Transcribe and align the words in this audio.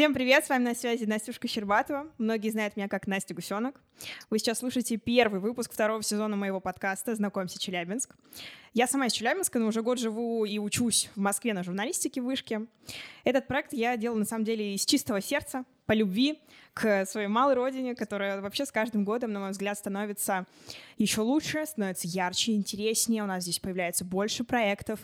Всем 0.00 0.14
привет, 0.14 0.46
с 0.46 0.48
вами 0.48 0.64
на 0.64 0.74
связи 0.74 1.04
Настюшка 1.04 1.46
Щербатова. 1.46 2.06
Многие 2.16 2.48
знают 2.48 2.74
меня 2.74 2.88
как 2.88 3.06
Настя 3.06 3.34
Гусенок. 3.34 3.78
Вы 4.30 4.38
сейчас 4.38 4.60
слушаете 4.60 4.96
первый 4.96 5.40
выпуск 5.40 5.74
второго 5.74 6.02
сезона 6.02 6.36
моего 6.36 6.58
подкаста 6.58 7.14
«Знакомься, 7.14 7.58
Челябинск». 7.58 8.16
Я 8.72 8.86
сама 8.86 9.08
из 9.08 9.12
Челябинска, 9.12 9.58
но 9.58 9.66
уже 9.66 9.82
год 9.82 9.98
живу 9.98 10.46
и 10.46 10.58
учусь 10.58 11.10
в 11.14 11.20
Москве 11.20 11.52
на 11.52 11.62
журналистике 11.62 12.22
в 12.22 12.24
Вышке. 12.24 12.62
Этот 13.24 13.46
проект 13.46 13.74
я 13.74 13.94
делаю, 13.98 14.20
на 14.20 14.24
самом 14.24 14.44
деле, 14.46 14.74
из 14.74 14.86
чистого 14.86 15.20
сердца, 15.20 15.66
по 15.90 15.92
любви 15.92 16.38
к 16.72 17.04
своей 17.04 17.26
малой 17.26 17.54
родине, 17.54 17.96
которая 17.96 18.40
вообще 18.40 18.64
с 18.64 18.70
каждым 18.70 19.04
годом, 19.04 19.32
на 19.32 19.40
мой 19.40 19.50
взгляд, 19.50 19.76
становится 19.76 20.46
еще 20.98 21.22
лучше, 21.22 21.66
становится 21.66 22.06
ярче, 22.06 22.52
интереснее. 22.52 23.24
У 23.24 23.26
нас 23.26 23.42
здесь 23.42 23.58
появляется 23.58 24.04
больше 24.04 24.44
проектов. 24.44 25.00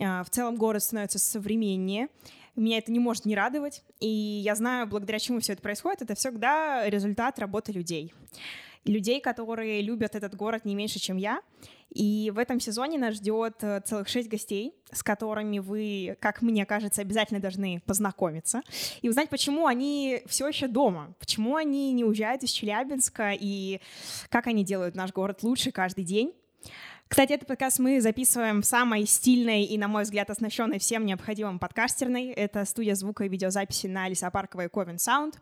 А, 0.00 0.22
в 0.22 0.30
целом 0.30 0.54
город 0.54 0.84
становится 0.84 1.18
современнее. 1.18 2.06
Меня 2.54 2.78
это 2.78 2.92
не 2.92 3.00
может 3.00 3.24
не 3.24 3.34
радовать. 3.34 3.82
И 3.98 4.06
я 4.06 4.54
знаю, 4.54 4.86
благодаря 4.86 5.18
чему 5.18 5.40
все 5.40 5.54
это 5.54 5.62
происходит. 5.62 6.02
Это 6.02 6.14
всегда 6.14 6.88
результат 6.88 7.40
работы 7.40 7.72
людей. 7.72 8.14
Людей, 8.88 9.20
которые 9.20 9.82
любят 9.82 10.14
этот 10.14 10.34
город 10.34 10.64
не 10.64 10.74
меньше, 10.74 10.98
чем 10.98 11.16
я. 11.16 11.40
И 11.90 12.30
в 12.34 12.38
этом 12.38 12.60
сезоне 12.60 12.98
нас 12.98 13.14
ждет 13.14 13.56
э, 13.62 13.80
целых 13.84 14.08
шесть 14.08 14.28
гостей, 14.28 14.74
с 14.92 15.02
которыми 15.02 15.58
вы, 15.58 16.16
как 16.20 16.42
мне 16.42 16.66
кажется, 16.66 17.00
обязательно 17.00 17.40
должны 17.40 17.82
познакомиться 17.86 18.62
и 19.00 19.08
узнать, 19.08 19.30
почему 19.30 19.66
они 19.66 20.22
все 20.26 20.48
еще 20.48 20.68
дома, 20.68 21.14
почему 21.18 21.56
они 21.56 21.92
не 21.92 22.04
уезжают 22.04 22.42
из 22.42 22.50
Челябинска 22.50 23.32
и 23.38 23.80
как 24.28 24.46
они 24.46 24.64
делают 24.64 24.94
наш 24.94 25.12
город 25.12 25.42
лучше 25.42 25.72
каждый 25.72 26.04
день. 26.04 26.34
Кстати, 27.08 27.32
этот 27.32 27.48
подкаст 27.48 27.78
мы 27.78 28.02
записываем 28.02 28.60
в 28.60 28.66
самой 28.66 29.06
стильной 29.06 29.64
и, 29.64 29.78
на 29.78 29.88
мой 29.88 30.02
взгляд, 30.02 30.28
оснащенной 30.28 30.78
всем 30.78 31.06
необходимым 31.06 31.58
подкастерной. 31.58 32.28
Это 32.28 32.66
студия 32.66 32.94
звука 32.94 33.24
и 33.24 33.30
видеозаписи 33.30 33.86
на 33.86 34.06
Лесопарковой 34.08 34.68
Ковен 34.68 34.98
Саунд. 34.98 35.40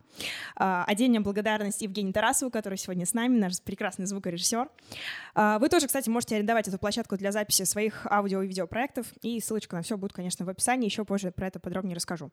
Отдельная 0.55 1.19
благодарность 1.19 1.81
Евгению 1.81 2.13
Тарасову, 2.13 2.51
который 2.51 2.77
сегодня 2.77 3.05
с 3.05 3.13
нами, 3.13 3.37
наш 3.37 3.61
прекрасный 3.61 4.05
звукорежиссер. 4.05 4.69
А, 5.35 5.59
вы 5.59 5.67
тоже, 5.67 5.87
кстати, 5.87 6.07
можете 6.07 6.37
арендовать 6.37 6.69
эту 6.69 6.79
площадку 6.79 7.17
для 7.17 7.33
записи 7.33 7.63
своих 7.63 8.07
аудио 8.09 8.41
и 8.43 8.47
видеопроектов, 8.47 9.05
и 9.21 9.41
ссылочка 9.41 9.75
на 9.75 9.81
все 9.81 9.97
будет, 9.97 10.13
конечно, 10.13 10.45
в 10.45 10.49
описании. 10.49 10.85
Еще 10.85 11.03
позже 11.03 11.31
про 11.31 11.47
это 11.47 11.59
подробнее 11.59 11.97
расскажу. 11.97 12.31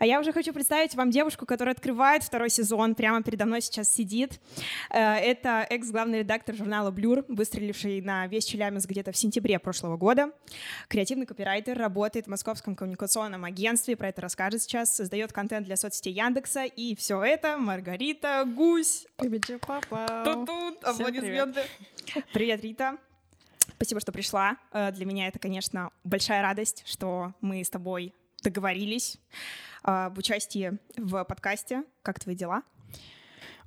А 0.00 0.06
я 0.06 0.18
уже 0.18 0.32
хочу 0.32 0.52
представить 0.52 0.96
вам 0.96 1.10
девушку, 1.10 1.46
которая 1.46 1.72
открывает 1.72 2.24
второй 2.24 2.50
сезон, 2.50 2.96
прямо 2.96 3.22
передо 3.22 3.46
мной 3.46 3.60
сейчас 3.60 3.88
сидит. 3.88 4.40
Э, 4.90 5.14
это 5.14 5.64
экс-главный 5.70 6.18
редактор 6.18 6.56
журнала 6.56 6.90
«Блюр», 6.90 7.24
выстреливший 7.28 8.00
на 8.00 8.26
весь 8.26 8.55
Челябинск 8.56 8.88
где-то 8.88 9.12
в 9.12 9.16
сентябре 9.18 9.58
прошлого 9.58 9.98
года. 9.98 10.30
Креативный 10.88 11.26
копирайтер, 11.26 11.76
работает 11.76 12.24
в 12.24 12.30
Московском 12.30 12.74
коммуникационном 12.74 13.44
агентстве, 13.44 13.96
про 13.96 14.08
это 14.08 14.22
расскажет 14.22 14.62
сейчас, 14.62 14.96
создает 14.96 15.30
контент 15.30 15.66
для 15.66 15.76
соцсетей 15.76 16.14
Яндекса, 16.14 16.64
и 16.64 16.96
все 16.96 17.22
это 17.22 17.58
Маргарита 17.58 18.46
Гусь. 18.46 19.06
Привет, 19.16 19.60
папа. 19.60 20.22
Тут-тут, 20.24 20.82
аплодисменты. 20.82 21.64
Привет. 22.06 22.26
привет, 22.32 22.62
Рита. 22.62 22.96
Спасибо, 23.74 24.00
что 24.00 24.10
пришла. 24.10 24.56
Э, 24.72 24.90
для 24.90 25.04
меня 25.04 25.28
это, 25.28 25.38
конечно, 25.38 25.90
большая 26.02 26.40
радость, 26.40 26.82
что 26.86 27.34
мы 27.42 27.62
с 27.62 27.68
тобой 27.68 28.14
договорились 28.42 29.18
э, 29.84 29.90
об 29.90 30.16
участии 30.16 30.78
в 30.96 31.24
подкасте. 31.24 31.84
Как 32.02 32.20
твои 32.20 32.34
дела? 32.34 32.62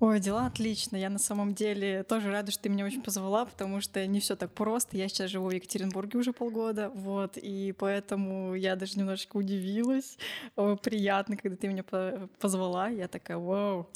Ой, 0.01 0.21
дела 0.21 0.45
отлично. 0.45 0.95
Я 0.95 1.09
на 1.09 1.19
самом 1.19 1.53
деле 1.53 2.03
тоже 2.03 2.31
рада, 2.31 2.51
что 2.51 2.63
ты 2.63 2.69
меня 2.69 2.85
очень 2.85 3.01
позвала, 3.01 3.43
потому 3.43 3.81
что 3.81 4.05
не 4.07 4.21
все 4.21 4.37
так 4.37 4.53
просто. 4.53 4.95
Я 4.95 5.09
сейчас 5.09 5.29
живу 5.29 5.47
в 5.49 5.51
Екатеринбурге 5.51 6.19
уже 6.19 6.31
полгода, 6.31 6.89
вот, 6.89 7.35
и 7.35 7.73
поэтому 7.77 8.55
я 8.55 8.77
даже 8.77 8.97
немножечко 8.97 9.35
удивилась. 9.35 10.17
Приятно, 10.55 11.35
когда 11.35 11.57
ты 11.57 11.67
меня 11.67 11.83
позвала. 12.39 12.87
Я 12.87 13.09
такая, 13.09 13.37
вау. 13.37 13.89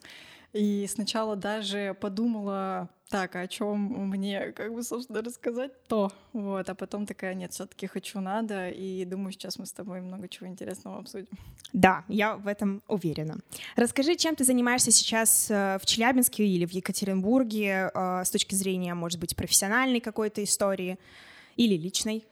И 0.52 0.86
сначала 0.90 1.38
даже 1.38 1.96
подумала, 2.00 2.90
так, 3.14 3.36
а 3.36 3.42
о 3.42 3.48
чем 3.48 3.78
мне, 4.10 4.52
как 4.54 4.74
бы, 4.74 4.82
собственно, 4.82 5.22
рассказать 5.22 5.72
то. 5.88 6.12
Вот, 6.34 6.68
а 6.68 6.74
потом 6.74 7.06
такая, 7.06 7.36
нет, 7.36 7.52
все-таки 7.52 7.86
хочу, 7.86 8.20
надо. 8.22 8.70
И 8.70 9.06
думаю, 9.06 9.32
сейчас 9.32 9.60
мы 9.60 9.68
с 9.68 9.72
тобой 9.72 10.02
много 10.02 10.28
чего 10.28 10.48
интересного 10.48 10.98
обсудим. 10.98 11.28
Да, 11.74 12.06
я 12.08 12.36
в 12.38 12.48
этом 12.48 12.82
уверена. 12.88 13.36
Расскажи, 13.76 14.16
чем 14.16 14.36
ты 14.36 14.44
занимаешься 14.44 14.92
сейчас 14.92 15.52
э, 15.52 15.78
в 15.80 15.86
Челябинске 15.86 16.44
или 16.44 16.66
в 16.66 16.72
Екатеринбурге 16.72 17.92
э, 17.94 18.24
с 18.26 18.32
точки 18.32 18.56
зрения, 18.56 18.96
может 18.96 19.20
быть, 19.20 19.36
профессиональной 19.36 20.00
какой-то 20.00 20.44
истории 20.44 20.98
или 21.56 21.78
личной? 21.78 22.26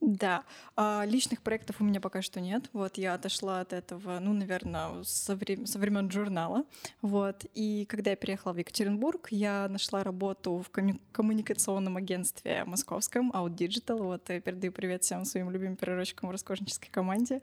Да, 0.00 0.44
а, 0.76 1.04
личных 1.04 1.42
проектов 1.42 1.80
у 1.80 1.84
меня 1.84 2.00
пока 2.00 2.22
что 2.22 2.40
нет. 2.40 2.70
Вот 2.72 2.98
я 2.98 3.14
отошла 3.14 3.60
от 3.60 3.72
этого, 3.72 4.20
ну, 4.20 4.32
наверное, 4.32 5.02
со, 5.02 5.34
времен, 5.34 5.66
со 5.66 5.78
времен 5.80 6.08
журнала. 6.08 6.64
Вот. 7.02 7.44
И 7.54 7.84
когда 7.88 8.10
я 8.10 8.16
переехала 8.16 8.52
в 8.52 8.58
Екатеринбург, 8.58 9.28
я 9.32 9.66
нашла 9.68 10.04
работу 10.04 10.62
в 10.64 10.70
комму- 10.70 11.00
коммуникационном 11.10 11.96
агентстве 11.96 12.64
московском 12.64 13.32
Out 13.32 13.56
Digital. 13.56 14.02
Вот 14.04 14.28
я 14.28 14.40
передаю 14.40 14.72
привет 14.72 15.02
всем 15.02 15.24
своим 15.24 15.50
любимым 15.50 15.74
перерочкам 15.74 16.28
в 16.28 16.32
роскошнической 16.32 16.90
команде. 16.90 17.42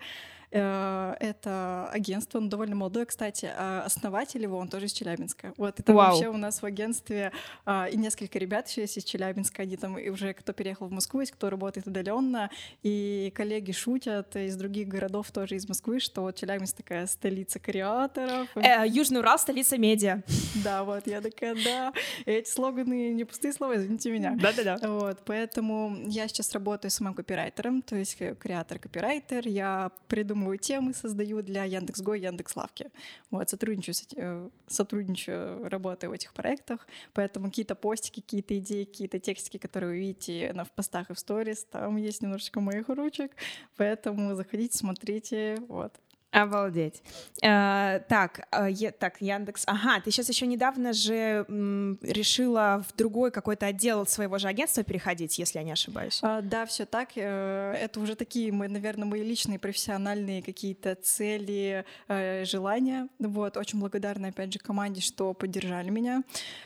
Э, 0.55 1.15
это 1.19 1.89
агентство, 1.91 2.37
он 2.37 2.47
довольно 2.47 2.75
молодое, 2.75 3.05
кстати. 3.05 3.51
А 3.53 3.83
основатель 3.85 4.41
его, 4.41 4.57
он 4.57 4.69
тоже 4.69 4.85
из 4.85 4.93
Челябинска. 4.93 5.53
Вот, 5.57 5.79
это 5.79 5.93
Вау. 5.93 6.11
вообще 6.11 6.29
у 6.29 6.37
нас 6.37 6.61
в 6.61 6.65
агентстве 6.65 7.33
а, 7.65 7.87
и 7.91 7.97
несколько 7.97 8.39
ребят 8.39 8.69
еще 8.69 8.81
есть 8.81 8.97
из 8.97 9.03
Челябинска. 9.03 9.63
Они 9.63 9.75
там 9.75 9.97
и 9.97 10.07
уже 10.09 10.33
кто 10.33 10.53
переехал 10.53 10.87
в 10.87 10.91
Москву, 10.91 11.19
есть 11.19 11.33
кто 11.33 11.49
работает 11.49 11.87
удаленно. 11.87 12.49
И 12.83 13.33
коллеги 13.35 13.73
шутят 13.73 14.35
из 14.37 14.55
других 14.55 14.87
городов, 14.87 15.29
тоже 15.31 15.55
из 15.55 15.67
Москвы, 15.67 15.99
что 15.99 16.21
вот 16.21 16.35
Челябинск 16.35 16.77
такая 16.77 17.05
столица 17.07 17.59
креаторов. 17.59 18.47
Э, 18.55 18.87
Южный 18.87 19.19
Урал— 19.19 19.37
столица 19.39 19.77
медиа. 19.77 20.23
Да, 20.63 20.85
вот, 20.85 21.05
я 21.05 21.19
такая, 21.19 21.55
да. 21.55 21.93
Эти 22.25 22.49
слоганы 22.49 23.11
не 23.11 23.25
пустые 23.25 23.51
слова, 23.51 23.75
извините 23.75 24.09
меня. 24.09 24.37
Да-да-да. 24.39 24.77
Вот, 24.87 25.19
поэтому 25.25 25.97
я 26.05 26.29
сейчас 26.29 26.53
работаю 26.53 26.91
самым 26.91 27.13
копирайтером, 27.13 27.81
то 27.81 27.97
есть 27.97 28.17
креатор-копирайтер. 28.17 29.47
Я 29.47 29.91
придумываю 30.07 30.44
придумываю 30.45 30.57
темы, 30.57 30.93
создаю 30.93 31.41
для 31.41 31.63
Яндекс.Го 31.65 32.15
и 32.15 32.21
Яндекс.Лавки. 32.21 32.91
Вот, 33.31 33.49
сотрудничаю, 33.49 33.95
с, 33.95 34.07
э, 34.15 34.49
сотрудничаю, 34.67 35.69
работаю 35.69 36.11
в 36.11 36.13
этих 36.13 36.33
проектах, 36.33 36.87
поэтому 37.13 37.47
какие-то 37.47 37.75
постики, 37.75 38.21
какие-то 38.21 38.57
идеи, 38.59 38.83
какие-то 38.85 39.19
текстики, 39.19 39.57
которые 39.57 39.89
вы 39.89 39.99
видите 39.99 40.51
на, 40.53 40.63
в 40.63 40.71
постах 40.71 41.09
и 41.09 41.13
в 41.13 41.19
сторис, 41.19 41.65
там 41.65 41.97
есть 41.97 42.21
немножечко 42.21 42.61
моих 42.61 42.89
ручек, 42.89 43.31
поэтому 43.77 44.35
заходите, 44.35 44.77
смотрите, 44.77 45.57
вот. 45.67 45.93
Обалдеть. 46.35 47.01
А, 47.41 47.99
так, 48.09 48.41
е, 48.69 48.91
так, 48.91 49.21
Яндекс. 49.21 49.63
Ага, 49.67 50.01
ты 50.01 50.11
сейчас 50.11 50.27
еще 50.27 50.45
недавно 50.47 50.91
же 50.91 51.45
м, 51.47 51.97
решила 52.01 52.83
в 52.87 52.93
другой 52.97 53.31
какой-то 53.31 53.67
отдел 53.67 54.05
своего 54.05 54.37
же 54.37 54.49
агентства 54.49 54.83
переходить, 54.83 55.39
если 55.39 55.59
я 55.59 55.63
не 55.63 55.71
ошибаюсь. 55.71 56.19
А, 56.21 56.41
да, 56.41 56.65
все 56.65 56.85
так. 56.85 57.11
Э, 57.15 57.73
это 57.79 58.01
уже 58.01 58.15
такие, 58.15 58.51
мы, 58.51 58.67
наверное, 58.67 59.05
мои 59.05 59.23
личные 59.23 59.59
профессиональные 59.59 60.43
какие-то 60.43 60.95
цели, 60.95 61.85
э, 62.09 62.43
желания. 62.43 63.07
Вот, 63.19 63.55
очень 63.55 63.79
благодарна, 63.79 64.27
опять 64.27 64.51
же, 64.51 64.59
команде, 64.59 64.99
что 64.99 65.33
поддержали 65.33 65.89
меня. 65.89 66.23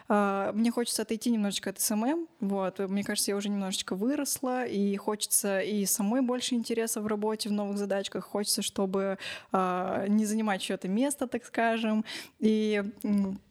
А, 0.08 0.52
мне 0.54 0.72
хочется 0.72 1.04
отойти 1.04 1.30
немножечко 1.30 1.70
от 1.70 1.80
SMM. 1.80 2.28
Вот, 2.40 2.80
мне 2.80 3.04
кажется, 3.04 3.30
я 3.30 3.38
уже 3.38 3.50
немножечко 3.50 3.96
выросла, 3.96 4.66
и 4.66 4.96
хочется 4.96 5.60
и 5.60 5.86
самой 5.86 6.22
больше 6.22 6.56
интереса 6.56 7.02
в 7.02 7.08
работе, 7.08 7.50
в 7.50 7.52
новых 7.52 7.78
задачках. 7.78 8.26
Хочется, 8.26 8.64
чтобы 8.64 9.20
не 10.08 10.26
занимать 10.26 10.62
чье-то 10.62 10.88
место, 10.88 11.28
так 11.28 11.46
скажем, 11.46 12.06
и 12.40 12.84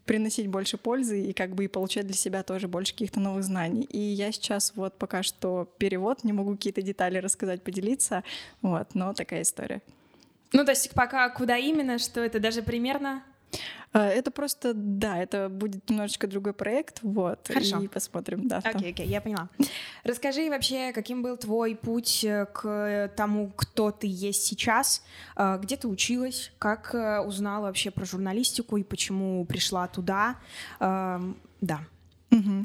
приносить 0.05 0.49
больше 0.49 0.78
пользы 0.78 1.22
и 1.22 1.32
как 1.32 1.55
бы 1.55 1.64
и 1.64 1.69
получать 1.69 2.06
для 2.06 2.16
себя 2.16 2.43
тоже 2.43 2.66
больше 2.66 2.93
каких-то 2.93 3.20
новых 3.20 3.44
знаний. 3.44 3.82
И 3.82 3.99
я 3.99 4.32
сейчас 4.32 4.72
вот 4.75 4.96
пока 4.99 5.22
что 5.22 5.69
перевод, 5.78 6.25
не 6.25 6.32
могу 6.32 6.52
какие-то 6.52 6.82
детали 6.82 7.19
рассказать, 7.19 7.62
поделиться, 7.62 8.25
вот, 8.62 8.94
но 8.94 9.12
такая 9.12 9.43
история. 9.43 9.82
Ну, 10.52 10.64
то 10.64 10.70
есть 10.70 10.90
пока 10.93 11.28
куда 11.28 11.58
именно, 11.58 11.99
что 11.99 12.20
это 12.20 12.40
даже 12.40 12.62
примерно? 12.62 13.22
А, 13.98 14.06
это 14.06 14.30
просто, 14.30 14.74
да, 14.74 15.18
это 15.18 15.48
будет 15.48 15.90
немножечко 15.90 16.28
другой 16.28 16.52
проект, 16.52 17.00
вот, 17.02 17.48
Хорошо. 17.48 17.80
и 17.80 17.88
посмотрим, 17.88 18.46
да. 18.46 18.58
Окей, 18.58 18.92
окей, 18.92 19.06
okay, 19.06 19.08
я 19.08 19.20
поняла. 19.20 19.48
Расскажи 20.04 20.48
вообще, 20.48 20.92
каким 20.92 21.22
был 21.22 21.36
твой 21.36 21.74
путь 21.74 22.22
э, 22.24 22.46
к 22.52 23.12
тому, 23.16 23.50
кто 23.56 23.90
ты 23.90 24.06
есть 24.08 24.44
сейчас, 24.44 25.02
а, 25.34 25.58
где 25.58 25.76
ты 25.76 25.88
училась, 25.88 26.52
как 26.58 26.94
э, 26.94 27.20
узнала 27.20 27.66
вообще 27.66 27.90
про 27.90 28.04
журналистику 28.04 28.76
и 28.76 28.84
почему 28.84 29.44
пришла 29.44 29.88
туда, 29.88 30.36
да. 30.78 31.80
Угу. 32.30 32.64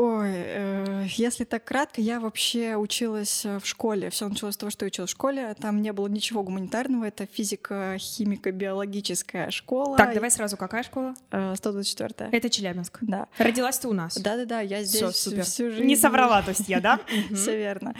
Ой, 0.00 0.30
э, 0.32 1.06
если 1.16 1.42
так 1.42 1.64
кратко, 1.64 2.00
я 2.00 2.20
вообще 2.20 2.76
училась 2.76 3.44
э, 3.44 3.58
в 3.58 3.66
школе. 3.66 4.10
Все 4.10 4.28
началось 4.28 4.54
с 4.54 4.56
того, 4.56 4.70
что 4.70 4.84
я 4.84 4.86
училась 4.86 5.10
в 5.10 5.14
школе. 5.14 5.56
Там 5.60 5.82
не 5.82 5.92
было 5.92 6.06
ничего 6.06 6.44
гуманитарного. 6.44 7.06
Это 7.06 7.26
физика, 7.26 7.96
химико, 7.98 8.52
биологическая 8.52 9.50
школа. 9.50 9.96
Так, 9.96 10.14
давай 10.14 10.30
сразу, 10.30 10.56
какая 10.56 10.84
школа? 10.84 11.16
Э, 11.32 11.52
124 11.56 12.30
Это 12.30 12.48
Челябинск. 12.48 12.98
Да. 13.00 13.26
Родилась 13.38 13.80
ты 13.80 13.88
у 13.88 13.92
нас. 13.92 14.16
Да-да-да, 14.16 14.60
я 14.60 14.84
здесь 14.84 15.02
Всё, 15.02 15.10
супер. 15.10 15.42
всю 15.42 15.72
жизнь. 15.72 15.84
Не 15.84 15.96
соврала, 15.96 16.42
то 16.42 16.50
есть 16.50 16.68
я, 16.68 16.80
да? 16.80 17.00
Все 17.34 17.56
верно. 17.56 17.96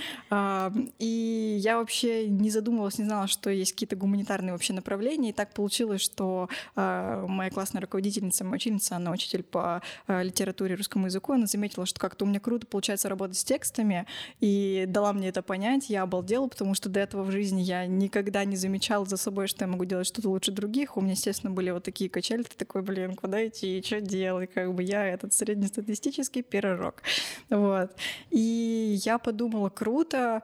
И 1.01 1.59
я 1.61 1.79
вообще 1.79 2.29
не 2.29 2.51
задумывалась, 2.51 2.99
не 2.99 3.07
знала, 3.07 3.27
что 3.27 3.51
есть 3.51 3.73
какие-то 3.73 3.97
гуманитарные 3.97 4.53
вообще 4.53 4.73
направления. 4.73 5.31
И 5.31 5.33
так 5.33 5.53
получилось, 5.53 6.03
что 6.03 6.49
а, 6.77 7.27
моя 7.27 7.51
классная 7.51 7.83
руководительница, 7.83 8.45
моя 8.45 8.55
учительница, 8.55 8.95
она 8.95 9.11
учитель 9.11 9.43
по 9.43 9.83
литературе 10.07 10.77
русскому 10.77 11.07
языку, 11.07 11.33
она 11.33 11.47
заметила, 11.47 11.88
что 11.89 11.99
как-то 12.01 12.25
у 12.25 12.29
меня 12.29 12.41
круто 12.41 12.67
получается 12.67 13.09
работать 13.09 13.37
с 13.37 13.45
текстами, 13.45 14.07
и 14.41 14.85
дала 14.89 15.13
мне 15.13 15.29
это 15.29 15.43
понять. 15.43 15.91
Я 15.91 16.03
обалдела, 16.03 16.47
потому 16.47 16.75
что 16.75 16.89
до 16.89 17.01
этого 17.01 17.23
в 17.23 17.31
жизни 17.31 17.63
я 17.63 17.87
никогда 17.87 18.45
не 18.45 18.57
замечала 18.57 19.05
за 19.07 19.17
собой, 19.17 19.49
что 19.49 19.65
я 19.65 19.69
могу 19.69 19.85
делать 19.85 20.07
что-то 20.07 20.29
лучше 20.29 20.53
других. 20.53 20.97
У 20.97 21.01
меня, 21.01 21.13
естественно, 21.13 21.53
были 21.53 21.71
вот 21.71 21.85
такие 21.85 22.11
качели. 22.11 22.43
Ты 22.43 22.57
такой, 22.57 22.83
блин, 22.83 23.17
куда 23.17 23.47
идти, 23.47 23.83
что 23.85 24.01
делать? 24.01 24.51
Как 24.53 24.73
бы 24.75 24.83
я 24.83 25.07
этот 25.07 25.33
среднестатистический 25.33 26.43
пирожок. 26.43 27.03
Вот. 27.51 27.93
И 28.31 29.01
я 29.05 29.19
подумала, 29.19 29.71
круто, 29.71 30.43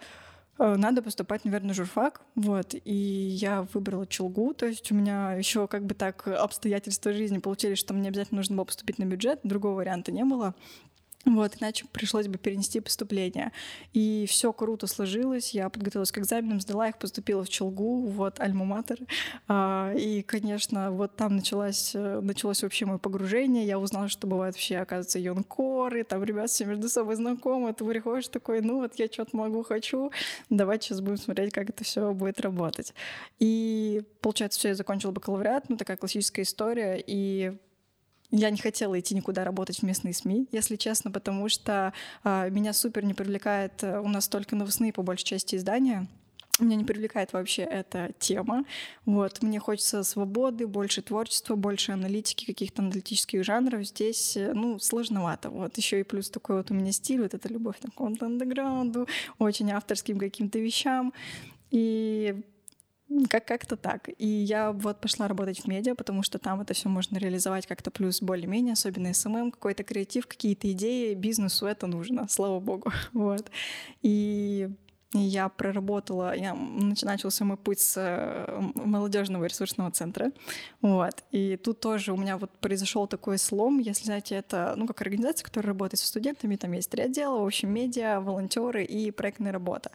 э, 0.58 0.76
надо 0.76 1.02
поступать, 1.02 1.44
наверное, 1.44 1.68
на 1.68 1.74
журфак, 1.74 2.22
вот, 2.34 2.74
и 2.74 2.94
я 2.94 3.66
выбрала 3.72 4.06
Челгу, 4.06 4.54
то 4.54 4.66
есть 4.66 4.90
у 4.92 4.94
меня 4.94 5.32
еще 5.32 5.66
как 5.66 5.84
бы 5.84 5.94
так 5.94 6.26
обстоятельства 6.28 7.12
жизни 7.12 7.38
получились, 7.38 7.78
что 7.78 7.94
мне 7.94 8.08
обязательно 8.08 8.38
нужно 8.38 8.56
было 8.56 8.64
поступить 8.64 8.98
на 8.98 9.04
бюджет, 9.04 9.40
другого 9.42 9.76
варианта 9.76 10.12
не 10.12 10.24
было. 10.24 10.54
Вот, 11.24 11.56
иначе 11.60 11.86
пришлось 11.90 12.28
бы 12.28 12.38
перенести 12.38 12.80
поступление. 12.80 13.52
И 13.92 14.26
все 14.28 14.52
круто 14.52 14.86
сложилось. 14.86 15.52
Я 15.52 15.70
подготовилась 15.70 16.12
к 16.12 16.18
экзаменам, 16.18 16.60
сдала 16.60 16.88
их, 16.88 16.98
поступила 16.98 17.44
в 17.44 17.48
Челгу, 17.48 18.06
вот, 18.06 18.40
альма-матер. 18.40 18.98
А, 19.48 19.94
и, 19.96 20.22
конечно, 20.22 20.90
вот 20.90 21.16
там 21.16 21.36
началось, 21.36 21.92
э, 21.94 22.20
началось 22.20 22.62
вообще 22.62 22.84
мое 22.84 22.98
погружение. 22.98 23.66
Я 23.66 23.78
узнала, 23.78 24.08
что 24.08 24.26
бывают 24.26 24.54
вообще, 24.56 24.76
оказывается, 24.76 25.18
юнкоры, 25.18 26.04
там 26.04 26.22
ребят 26.24 26.50
все 26.50 26.66
между 26.66 26.88
собой 26.88 27.16
знакомы. 27.16 27.72
Ты 27.72 27.84
приходишь 27.84 28.28
такой, 28.28 28.60
ну 28.60 28.80
вот 28.80 28.94
я 28.96 29.06
что-то 29.06 29.36
могу, 29.36 29.62
хочу. 29.62 30.10
Давайте 30.50 30.88
сейчас 30.88 31.00
будем 31.00 31.16
смотреть, 31.16 31.52
как 31.52 31.70
это 31.70 31.84
все 31.84 32.12
будет 32.12 32.40
работать. 32.40 32.92
И, 33.38 34.02
получается, 34.20 34.58
все, 34.58 34.68
я 34.68 34.74
закончила 34.74 35.10
бакалавриат, 35.10 35.68
ну, 35.68 35.76
такая 35.76 35.96
классическая 35.96 36.42
история. 36.42 37.02
И 37.04 37.56
я 38.36 38.50
не 38.50 38.58
хотела 38.58 38.98
идти 38.98 39.14
никуда 39.14 39.44
работать 39.44 39.78
в 39.78 39.82
местные 39.84 40.12
СМИ, 40.12 40.48
если 40.50 40.76
честно, 40.76 41.10
потому 41.10 41.48
что 41.48 41.92
а, 42.24 42.48
меня 42.48 42.72
супер 42.72 43.04
не 43.04 43.14
привлекает, 43.14 43.82
э, 43.82 44.00
у 44.00 44.08
нас 44.08 44.26
только 44.28 44.56
новостные 44.56 44.92
по 44.92 45.02
большей 45.02 45.24
части 45.24 45.54
издания, 45.54 46.08
меня 46.60 46.76
не 46.76 46.84
привлекает 46.84 47.32
вообще 47.32 47.62
эта 47.62 48.12
тема. 48.18 48.64
Вот. 49.06 49.42
Мне 49.42 49.58
хочется 49.58 50.04
свободы, 50.04 50.68
больше 50.68 51.02
творчества, 51.02 51.56
больше 51.56 51.90
аналитики, 51.90 52.44
каких-то 52.44 52.82
аналитических 52.82 53.44
жанров. 53.44 53.84
Здесь, 53.84 54.36
э, 54.36 54.52
ну, 54.52 54.78
сложновато. 54.78 55.50
Вот. 55.50 55.76
Еще 55.76 56.00
и 56.00 56.04
плюс 56.04 56.30
такой 56.30 56.56
вот 56.56 56.70
у 56.70 56.74
меня 56.74 56.92
стиль, 56.92 57.22
вот 57.22 57.34
эта 57.34 57.48
любовь 57.48 57.78
к 57.78 57.82
какому-то 57.82 58.26
андеграунду, 58.26 59.08
очень 59.38 59.70
авторским 59.72 60.18
каким-то 60.18 60.58
вещам. 60.58 61.12
И 61.70 62.40
как- 63.28 63.46
как-то 63.46 63.76
так. 63.76 64.08
И 64.18 64.26
я 64.26 64.72
вот 64.72 65.00
пошла 65.00 65.28
работать 65.28 65.60
в 65.60 65.66
медиа, 65.66 65.94
потому 65.94 66.22
что 66.22 66.38
там 66.38 66.60
это 66.60 66.74
все 66.74 66.88
можно 66.88 67.18
реализовать 67.18 67.66
как-то 67.66 67.90
плюс 67.90 68.20
более-менее, 68.22 68.72
особенно 68.72 69.12
SMM, 69.12 69.50
какой-то 69.50 69.84
креатив, 69.84 70.26
какие-то 70.26 70.70
идеи, 70.72 71.14
бизнесу 71.14 71.66
это 71.66 71.86
нужно, 71.86 72.26
слава 72.28 72.60
богу. 72.60 72.92
Вот. 73.12 73.50
И 74.02 74.68
я 75.14 75.48
проработала, 75.48 76.34
я 76.34 76.52
нач- 76.54 77.04
начался 77.04 77.44
мой 77.44 77.56
путь 77.56 77.78
с 77.78 77.94
э, 77.96 78.60
молодежного 78.74 79.44
ресурсного 79.44 79.90
центра, 79.92 80.32
вот, 80.82 81.22
и 81.30 81.56
тут 81.56 81.80
тоже 81.80 82.12
у 82.12 82.16
меня 82.16 82.36
вот 82.36 82.50
произошел 82.58 83.06
такой 83.06 83.38
слом, 83.38 83.78
если 83.78 84.06
знаете, 84.06 84.34
это, 84.34 84.74
ну, 84.76 84.86
как 84.86 85.00
организация, 85.02 85.44
которая 85.44 85.68
работает 85.68 86.00
со 86.00 86.06
студентами, 86.08 86.56
там 86.56 86.72
есть 86.72 86.90
три 86.90 87.04
отдела, 87.04 87.38
в 87.38 87.46
общем, 87.46 87.70
медиа, 87.70 88.20
волонтеры 88.20 88.84
и 88.84 89.12
проектная 89.12 89.52
работа. 89.52 89.92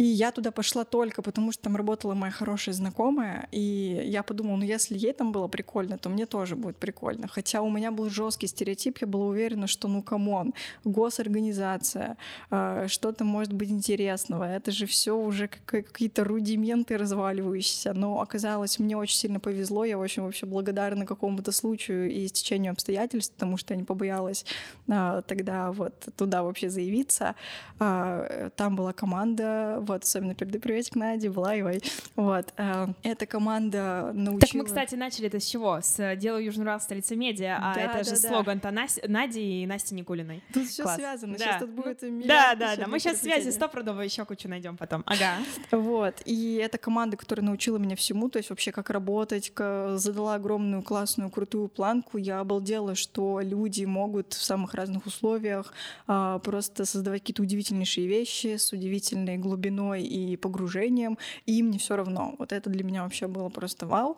И 0.00 0.02
я 0.02 0.30
туда 0.32 0.50
пошла 0.50 0.84
только 0.84 1.20
потому, 1.20 1.52
что 1.52 1.64
там 1.64 1.76
работала 1.76 2.14
моя 2.14 2.32
хорошая 2.32 2.74
знакомая, 2.74 3.48
и 3.52 4.02
я 4.06 4.22
подумала, 4.22 4.56
ну 4.56 4.64
если 4.64 4.96
ей 4.96 5.12
там 5.12 5.30
было 5.30 5.46
прикольно, 5.46 5.98
то 5.98 6.08
мне 6.08 6.24
тоже 6.24 6.56
будет 6.56 6.78
прикольно. 6.78 7.28
Хотя 7.28 7.60
у 7.60 7.68
меня 7.70 7.90
был 7.90 8.08
жесткий 8.08 8.46
стереотип, 8.46 8.96
я 9.02 9.06
была 9.06 9.26
уверена, 9.26 9.66
что 9.66 9.88
ну 9.88 10.02
come 10.02 10.32
on, 10.32 10.54
госорганизация, 10.84 12.16
э, 12.50 12.86
что-то 12.88 13.24
может 13.24 13.52
быть 13.52 13.68
интересного, 13.70 14.44
это 14.44 14.70
же 14.70 14.86
все 14.86 15.12
уже 15.14 15.48
как- 15.48 15.84
какие-то 15.92 16.24
рудименты 16.24 16.96
разваливающиеся. 16.96 17.92
Но 17.92 18.22
оказалось, 18.22 18.78
мне 18.78 18.96
очень 18.96 19.18
сильно 19.18 19.38
повезло, 19.38 19.84
я 19.84 19.98
очень 19.98 20.22
вообще 20.22 20.46
благодарна 20.46 21.04
какому-то 21.04 21.52
случаю 21.52 22.10
и 22.10 22.26
стечению 22.28 22.72
обстоятельств, 22.72 23.34
потому 23.34 23.58
что 23.58 23.74
я 23.74 23.78
не 23.80 23.84
побоялась 23.84 24.46
а, 24.88 25.20
тогда 25.20 25.72
вот 25.72 26.08
туда 26.16 26.42
вообще 26.42 26.70
заявиться. 26.70 27.34
А, 27.78 28.48
Там 28.56 28.76
была 28.76 28.94
команда, 28.94 29.84
вот, 29.90 30.04
особенно 30.04 30.34
передаю 30.34 30.60
приветик 30.60 30.94
Наде, 30.96 31.30
Блаевой. 31.30 31.82
Вот. 32.16 32.52
а, 32.56 32.90
Эта 33.02 33.26
команда 33.26 34.10
научила... 34.14 34.40
Так 34.40 34.54
мы, 34.54 34.64
кстати, 34.64 34.94
начали 34.94 35.26
это 35.26 35.40
с 35.40 35.44
чего? 35.46 35.80
С 35.82 36.16
«Делаю 36.16 36.44
Южный 36.44 36.64
Урал 36.64 36.80
столица 36.80 37.16
медиа», 37.16 37.58
а 37.60 37.74
Да, 37.74 37.80
это 37.80 37.98
да, 37.98 38.04
же 38.04 38.10
да. 38.10 38.16
слоган-то 38.28 38.70
Нас- 38.70 39.00
Нади 39.06 39.62
и 39.62 39.66
Насти 39.66 39.94
Никулиной. 39.94 40.42
Тут 40.52 40.66
все 40.68 40.82
Класс. 40.84 40.96
связано, 40.96 41.32
Да. 41.38 41.44
сейчас 41.44 41.60
тут 41.60 41.70
будет 41.70 42.00
Да, 42.00 42.06
миллиард 42.08 42.58
да, 42.58 42.72
ещё 42.72 42.80
да. 42.82 42.86
Мы 42.88 42.98
сейчас 43.00 43.20
связи 43.20 43.50
стопудово 43.50 44.02
еще 44.02 44.24
кучу 44.24 44.48
найдем 44.48 44.76
потом. 44.76 45.02
Ага. 45.06 45.36
Вот. 45.70 46.14
И 46.24 46.54
эта 46.54 46.78
команда, 46.78 47.16
которая 47.16 47.44
научила 47.44 47.78
меня 47.78 47.96
всему, 47.96 48.28
то 48.28 48.38
есть 48.38 48.50
вообще 48.50 48.72
как 48.72 48.90
работать, 48.90 49.52
задала 49.56 50.34
огромную 50.34 50.82
классную 50.82 51.30
крутую 51.30 51.68
планку. 51.68 52.18
Я 52.18 52.40
обалдела, 52.40 52.94
что 52.94 53.40
люди 53.42 53.84
могут 53.84 54.34
в 54.34 54.42
самых 54.42 54.74
разных 54.74 55.06
условиях 55.06 55.72
а, 56.06 56.38
просто 56.40 56.84
создавать 56.84 57.20
какие-то 57.22 57.42
удивительнейшие 57.42 58.06
вещи 58.06 58.56
с 58.56 58.72
удивительной 58.72 59.36
глубиной 59.38 59.69
и 60.02 60.36
погружением, 60.36 61.18
и 61.46 61.58
им 61.58 61.70
не 61.70 61.78
все 61.78 61.96
равно. 61.96 62.34
Вот 62.38 62.52
это 62.52 62.70
для 62.70 62.84
меня 62.84 63.02
вообще 63.02 63.26
было 63.26 63.48
просто 63.48 63.86
вау. 63.86 64.16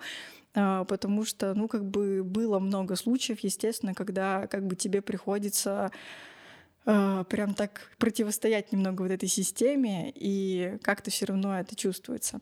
А, 0.54 0.84
потому 0.84 1.24
что, 1.24 1.54
ну, 1.54 1.68
как 1.68 1.84
бы 1.84 2.22
было 2.22 2.58
много 2.58 2.96
случаев, 2.96 3.40
естественно, 3.40 3.94
когда 3.94 4.46
как 4.46 4.66
бы 4.66 4.76
тебе 4.76 5.00
приходится 5.00 5.90
а, 6.84 7.24
прям 7.24 7.54
так 7.54 7.90
противостоять 7.98 8.72
немного 8.72 9.02
вот 9.02 9.10
этой 9.10 9.28
системе, 9.28 10.12
и 10.14 10.78
как-то 10.82 11.10
все 11.10 11.26
равно 11.26 11.58
это 11.58 11.74
чувствуется. 11.76 12.40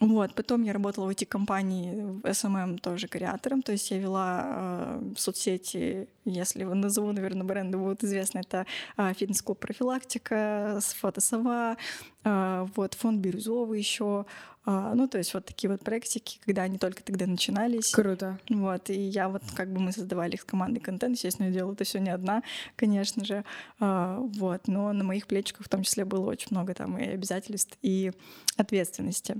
Вот, 0.00 0.34
потом 0.34 0.62
я 0.62 0.72
работала 0.72 1.06
в 1.06 1.10
эти 1.10 1.24
компании 1.24 1.92
в 1.92 2.20
SMM 2.24 2.78
тоже 2.78 3.06
креатором, 3.06 3.62
то 3.62 3.72
есть 3.72 3.90
я 3.90 3.98
вела 3.98 4.42
э, 4.44 5.12
соцсети, 5.16 6.08
если 6.24 6.64
вы 6.64 6.74
назову, 6.74 7.12
наверное, 7.12 7.44
бренды 7.44 7.78
будут 7.78 8.04
известны, 8.04 8.40
это 8.40 8.66
э, 8.96 9.12
фитнес-клуб 9.14 9.58
«Профилактика», 9.58 10.80
фотосова, 10.80 11.76
э, 12.24 12.66
вот, 12.76 12.94
фонд 12.94 13.20
«Бирюзовый» 13.20 13.78
еще, 13.78 14.26
ну, 14.66 15.06
то 15.08 15.18
есть 15.18 15.34
вот 15.34 15.44
такие 15.44 15.70
вот 15.70 15.82
проектики, 15.82 16.40
когда 16.42 16.62
они 16.62 16.78
только 16.78 17.02
тогда 17.02 17.26
начинались. 17.26 17.92
Круто. 17.92 18.38
Вот, 18.48 18.88
и 18.88 18.98
я 18.98 19.28
вот 19.28 19.42
как 19.54 19.70
бы 19.70 19.78
мы 19.78 19.92
создавали 19.92 20.36
их 20.36 20.40
с 20.40 20.44
командой 20.44 20.80
контент, 20.80 21.16
естественно, 21.16 21.50
делала 21.50 21.74
это 21.74 21.84
все 21.84 21.98
не 22.00 22.08
одна, 22.08 22.42
конечно 22.74 23.26
же, 23.26 23.44
А, 23.78 24.18
вот, 24.20 24.66
но 24.66 24.92
на 24.94 25.04
моих 25.04 25.26
плечиках 25.26 25.66
в 25.66 25.68
том 25.68 25.82
числе 25.82 26.06
было 26.06 26.30
очень 26.30 26.48
много 26.50 26.72
там 26.72 26.96
и 26.96 27.04
обязательств, 27.04 27.76
и 27.82 28.12
ответственности. 28.56 29.36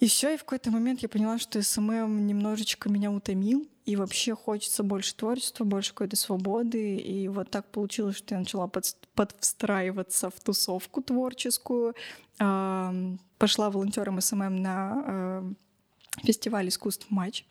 И 0.00 0.08
все, 0.08 0.32
и 0.32 0.36
в 0.38 0.44
какой-то 0.44 0.70
момент 0.70 1.00
я 1.00 1.10
поняла, 1.10 1.38
что 1.38 1.62
SMM 1.62 2.26
немножечко 2.26 2.88
меня 2.88 3.12
утомил, 3.12 3.68
и 3.84 3.96
вообще 3.96 4.34
хочется 4.34 4.82
больше 4.82 5.14
творчества, 5.14 5.64
больше 5.64 5.90
какой-то 5.90 6.16
свободы. 6.16 6.96
И 6.96 7.28
вот 7.28 7.50
так 7.50 7.70
получилось, 7.70 8.16
что 8.16 8.34
я 8.34 8.38
начала 8.40 8.66
под, 8.66 8.96
подвстраиваться 9.14 10.30
в 10.30 10.40
тусовку 10.40 11.02
творческую. 11.02 11.94
Пошла 12.38 13.70
волонтером 13.70 14.20
SMM 14.20 14.56
на 14.56 15.04
э, 15.06 15.52
фестиваль 16.24 16.68
искусств 16.68 17.06
матч. 17.10 17.44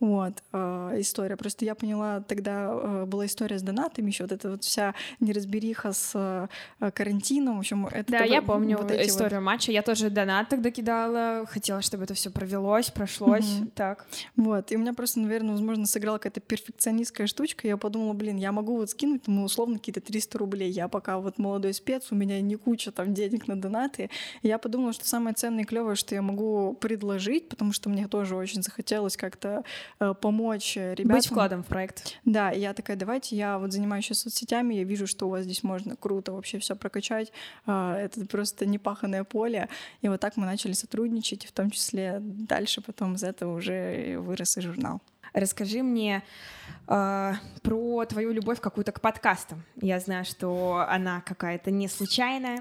Вот, 0.00 0.42
э, 0.52 0.96
история. 0.98 1.36
Просто 1.36 1.64
я 1.64 1.74
поняла, 1.74 2.20
тогда 2.20 2.70
э, 2.70 3.04
была 3.06 3.26
история 3.26 3.58
с 3.58 3.62
донатами, 3.62 4.08
еще 4.08 4.24
вот 4.24 4.32
эта 4.32 4.50
вот 4.50 4.64
вся 4.64 4.94
неразбериха 5.20 5.92
с 5.92 6.12
э, 6.14 6.90
карантином. 6.92 7.56
В 7.56 7.60
общем, 7.60 7.86
это 7.86 8.12
Да, 8.12 8.24
я 8.24 8.42
помню 8.42 8.78
вот 8.78 8.90
эти 8.90 9.00
вот 9.00 9.08
историю 9.08 9.42
матча. 9.42 9.72
Я 9.72 9.82
тоже 9.82 10.10
донат 10.10 10.48
тогда 10.48 10.70
кидала. 10.70 11.46
Хотела, 11.46 11.82
чтобы 11.82 12.04
это 12.04 12.14
все 12.14 12.30
провелось, 12.30 12.90
прошлось. 12.90 13.58
Мгм. 13.58 13.70
Так. 13.74 14.06
Вот, 14.36 14.72
и 14.72 14.76
у 14.76 14.78
меня 14.78 14.92
просто, 14.92 15.20
наверное, 15.20 15.52
возможно, 15.52 15.86
сыграла 15.86 16.18
какая-то 16.18 16.40
перфекционистская 16.40 17.26
штучка. 17.26 17.66
Я 17.66 17.76
подумала, 17.76 18.12
блин, 18.12 18.36
я 18.36 18.52
могу 18.52 18.76
вот 18.76 18.90
скинуть, 18.90 19.22
ну, 19.26 19.44
условно, 19.44 19.78
какие-то 19.78 20.00
300 20.00 20.38
рублей. 20.38 20.70
Я 20.70 20.88
пока 20.88 21.18
вот 21.18 21.38
молодой 21.38 21.72
спец, 21.74 22.08
у 22.10 22.14
меня 22.14 22.40
не 22.40 22.56
куча 22.56 22.92
там 22.92 23.14
денег 23.14 23.48
на 23.48 23.60
донаты. 23.60 24.10
И 24.42 24.48
я 24.48 24.58
подумала, 24.58 24.92
что 24.92 25.06
самое 25.06 25.34
ценное 25.34 25.64
и 25.64 25.66
клевое, 25.66 25.96
что 25.96 26.14
я 26.14 26.22
могу 26.22 26.76
предложить, 26.80 27.48
потому 27.48 27.72
что 27.72 27.88
мне 27.88 28.06
мне 28.06 28.08
тоже 28.16 28.34
очень 28.34 28.62
захотелось 28.62 29.16
как-то 29.16 29.62
э, 30.00 30.14
помочь 30.18 30.76
ребятам. 30.76 31.16
Быть 31.16 31.26
вкладом 31.26 31.62
в 31.62 31.66
проект. 31.66 32.18
Да, 32.24 32.50
и 32.50 32.60
я 32.60 32.72
такая, 32.72 32.96
давайте 32.96 33.36
я 33.36 33.58
вот 33.58 33.72
занимаюсь 33.72 34.06
сейчас 34.06 34.20
соцсетями, 34.20 34.74
я 34.74 34.84
вижу, 34.84 35.06
что 35.06 35.26
у 35.26 35.30
вас 35.30 35.44
здесь 35.44 35.62
можно 35.62 35.96
круто 35.96 36.32
вообще 36.32 36.58
все 36.58 36.74
прокачать, 36.76 37.30
э, 37.66 37.92
это 38.04 38.24
просто 38.26 38.64
непаханное 38.64 39.24
поле, 39.24 39.68
и 40.00 40.08
вот 40.08 40.20
так 40.20 40.38
мы 40.38 40.46
начали 40.46 40.72
сотрудничать, 40.72 41.44
в 41.44 41.52
том 41.52 41.70
числе 41.70 42.18
дальше 42.20 42.80
потом 42.80 43.16
из 43.16 43.22
этого 43.22 43.54
уже 43.56 44.16
вырос 44.18 44.56
и 44.56 44.60
журнал. 44.62 45.02
Расскажи 45.36 45.82
мне 45.82 46.22
э, 46.88 47.32
про 47.62 48.04
твою 48.06 48.32
любовь 48.32 48.58
какую-то 48.58 48.90
к 48.92 49.02
подкастам. 49.02 49.62
Я 49.82 50.00
знаю, 50.00 50.24
что 50.24 50.86
она 50.88 51.20
какая-то 51.20 51.70
не 51.70 51.88
случайная. 51.88 52.60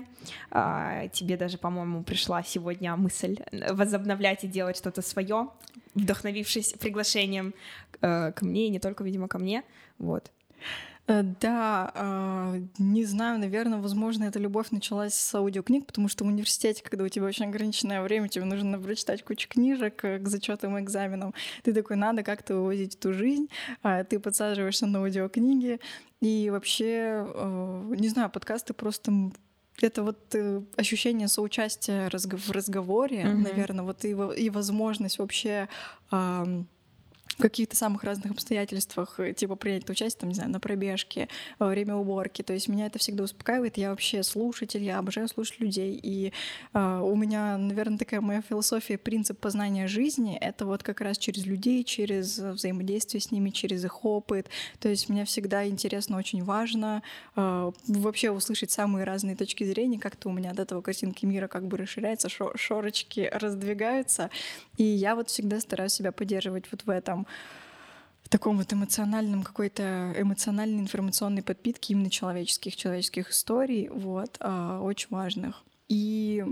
Э, 0.51 1.07
тебе 1.13 1.37
даже, 1.37 1.57
по-моему, 1.57 2.03
пришла 2.03 2.43
сегодня 2.43 2.93
мысль 2.97 3.37
возобновлять 3.71 4.43
и 4.43 4.47
делать 4.47 4.75
что-то 4.75 5.01
свое, 5.01 5.47
вдохновившись 5.93 6.73
приглашением 6.73 7.53
э, 8.01 8.33
ко 8.33 8.43
мне, 8.45 8.67
и 8.67 8.69
не 8.69 8.79
только, 8.79 9.05
видимо, 9.05 9.29
ко 9.29 9.39
мне. 9.39 9.63
Вот. 9.97 10.29
Э, 11.07 11.21
да, 11.23 11.91
а, 11.93 12.55
не 12.79 13.05
знаю, 13.05 13.39
наверное, 13.39 13.79
возможно, 13.79 14.23
эта 14.23 14.39
любовь 14.39 14.71
началась 14.71 15.13
с 15.13 15.35
аудиокниг, 15.35 15.85
потому 15.85 16.07
что 16.07 16.23
в 16.23 16.27
университете, 16.27 16.81
когда 16.83 17.03
у 17.03 17.07
тебя 17.09 17.25
очень 17.25 17.45
ограниченное 17.45 18.01
время, 18.01 18.27
тебе 18.27 18.45
нужно 18.45 18.79
прочитать 18.79 19.23
кучу 19.23 19.47
книжек 19.47 20.03
э, 20.03 20.17
к 20.17 20.27
зачетам 20.27 20.77
и 20.77 20.81
экзаменам, 20.81 21.33
ты 21.63 21.73
такой, 21.73 21.95
надо 21.95 22.23
как-то 22.23 22.55
вывозить 22.55 22.95
эту 22.95 23.13
жизнь, 23.13 23.49
а 23.83 24.03
ты 24.03 24.19
подсаживаешься 24.19 24.87
на 24.87 24.99
аудиокниги, 24.99 25.79
и 26.21 26.49
вообще, 26.49 27.23
э, 27.27 27.93
не 27.97 28.07
знаю, 28.07 28.31
подкасты 28.31 28.73
просто 28.73 29.31
это 29.81 30.03
вот 30.03 30.33
ощущение 30.77 31.27
соучастия 31.27 32.09
в 32.09 32.51
разговоре, 32.51 33.23
mm-hmm. 33.23 33.33
наверное, 33.33 33.83
вот 33.83 34.05
и, 34.05 34.15
и 34.37 34.49
возможность 34.49 35.19
вообще 35.19 35.67
в 37.37 37.41
каких-то 37.41 37.75
самых 37.75 38.03
разных 38.03 38.31
обстоятельствах, 38.31 39.19
э, 39.19 39.33
типа 39.33 39.55
принять 39.55 39.89
участие, 39.89 40.19
там, 40.21 40.29
не 40.29 40.35
знаю, 40.35 40.51
на 40.51 40.59
пробежке, 40.59 41.27
во 41.59 41.67
время 41.67 41.95
уборки. 41.95 42.41
То 42.41 42.53
есть 42.53 42.67
меня 42.69 42.85
это 42.85 42.99
всегда 42.99 43.23
успокаивает. 43.23 43.77
Я 43.77 43.89
вообще 43.89 44.23
слушатель, 44.23 44.83
я 44.83 44.99
обожаю 44.99 45.27
слушать 45.27 45.59
людей. 45.59 45.99
И 46.01 46.31
э, 46.73 46.99
у 47.03 47.15
меня, 47.15 47.57
наверное, 47.57 47.97
такая 47.97 48.21
моя 48.21 48.41
философия, 48.41 48.97
принцип 48.97 49.39
познания 49.39 49.87
жизни— 49.87 50.37
это 50.41 50.65
вот 50.65 50.83
как 50.83 51.01
раз 51.01 51.17
через 51.17 51.45
людей, 51.45 51.83
через 51.83 52.37
взаимодействие 52.37 53.21
с 53.21 53.31
ними, 53.31 53.49
через 53.49 53.83
их 53.83 54.05
опыт. 54.05 54.49
То 54.79 54.87
есть 54.87 55.09
мне 55.09 55.25
всегда 55.25 55.67
интересно, 55.67 56.17
очень 56.17 56.43
важно 56.43 57.03
э, 57.35 57.71
вообще 57.87 58.31
услышать 58.31 58.71
самые 58.71 59.03
разные 59.03 59.35
точки 59.35 59.63
зрения, 59.65 59.99
как-то 59.99 60.29
у 60.29 60.31
меня 60.31 60.51
от 60.51 60.59
этого 60.59 60.81
картинки 60.81 61.25
мира 61.25 61.47
как 61.47 61.67
бы 61.67 61.77
расширяется, 61.77 62.29
шорочки 62.29 63.29
раздвигаются. 63.33 64.29
И 64.77 64.83
я 64.83 65.15
вот 65.15 65.29
всегда 65.29 65.59
стараюсь 65.59 65.93
себя 65.93 66.11
поддерживать 66.11 66.65
вот 66.71 66.83
в 66.85 66.89
этом 66.89 67.14
в 68.23 68.29
таком 68.29 68.57
вот 68.57 68.73
эмоциональном 68.73 69.43
какой-то 69.43 70.13
эмоциональной 70.17 70.79
информационной 70.79 71.43
подпитке 71.43 71.93
именно 71.93 72.09
человеческих 72.09 72.75
человеческих 72.75 73.29
историй 73.29 73.87
вот 73.89 74.37
а, 74.39 74.81
очень 74.81 75.07
важных. 75.11 75.63
И 75.87 76.43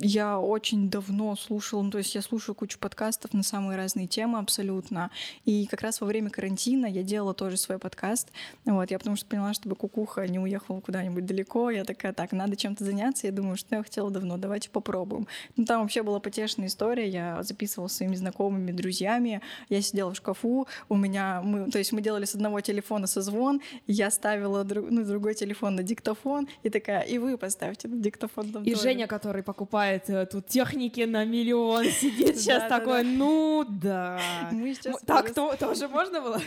я 0.00 0.38
очень 0.38 0.90
давно 0.90 1.34
слушала, 1.34 1.82
ну, 1.82 1.90
то 1.90 1.98
есть 1.98 2.14
я 2.14 2.22
слушаю 2.22 2.54
кучу 2.54 2.78
подкастов 2.78 3.32
на 3.34 3.42
самые 3.42 3.76
разные 3.76 4.06
темы 4.06 4.38
абсолютно. 4.38 5.10
И 5.44 5.66
как 5.66 5.82
раз 5.82 6.00
во 6.00 6.06
время 6.06 6.30
карантина 6.30 6.86
я 6.86 7.02
делала 7.02 7.34
тоже 7.34 7.56
свой 7.56 7.78
подкаст. 7.78 8.28
Вот, 8.64 8.92
я 8.92 8.98
потому 8.98 9.16
что 9.16 9.26
поняла, 9.26 9.54
чтобы 9.54 9.74
кукуха 9.74 10.28
не 10.28 10.38
уехала 10.38 10.80
куда-нибудь 10.80 11.26
далеко. 11.26 11.70
Я 11.70 11.84
такая, 11.84 12.12
так, 12.12 12.30
надо 12.30 12.54
чем-то 12.54 12.84
заняться. 12.84 13.26
Я 13.26 13.32
думаю, 13.32 13.56
что 13.56 13.74
я 13.74 13.82
хотела 13.82 14.08
давно, 14.10 14.36
давайте 14.36 14.70
попробуем. 14.70 15.26
Ну, 15.56 15.64
там 15.64 15.82
вообще 15.82 16.04
была 16.04 16.20
потешная 16.20 16.68
история. 16.68 17.08
Я 17.08 17.42
записывала 17.42 17.88
своими 17.88 18.14
знакомыми, 18.14 18.70
друзьяями. 18.70 19.40
Я 19.68 19.82
сидела 19.82 20.12
в 20.12 20.16
шкафу, 20.16 20.68
у 20.88 20.96
меня, 20.96 21.42
мы, 21.42 21.72
то 21.72 21.78
есть 21.78 21.90
мы 21.90 22.02
делали 22.02 22.24
с 22.24 22.36
одного 22.36 22.60
телефона 22.60 23.08
созвон, 23.08 23.60
я 23.88 24.12
ставила 24.12 24.62
друг, 24.62 24.90
ну, 24.90 25.04
другой 25.04 25.34
телефон 25.34 25.74
на 25.74 25.82
диктофон, 25.82 26.46
и 26.62 26.70
такая, 26.70 27.00
и 27.00 27.18
вы 27.18 27.36
поставьте 27.36 27.88
на 27.88 27.96
диктофон. 27.96 28.48
И 28.62 28.72
тоже. 28.72 28.82
Женя, 28.82 29.06
который 29.08 29.42
покупает 29.42 29.87
покупает 29.88 30.10
э, 30.10 30.26
тут 30.26 30.46
техники 30.46 31.00
на 31.02 31.24
миллион, 31.24 31.84
сидит 31.90 32.38
сейчас 32.38 32.68
такой, 32.68 33.02
ну 33.04 33.64
да. 33.68 34.20
Мы 34.52 34.74
сейчас 34.74 35.00
так 35.02 35.32
то 35.32 35.56
тоже 35.56 35.88
можно 35.88 36.20
было? 36.20 36.40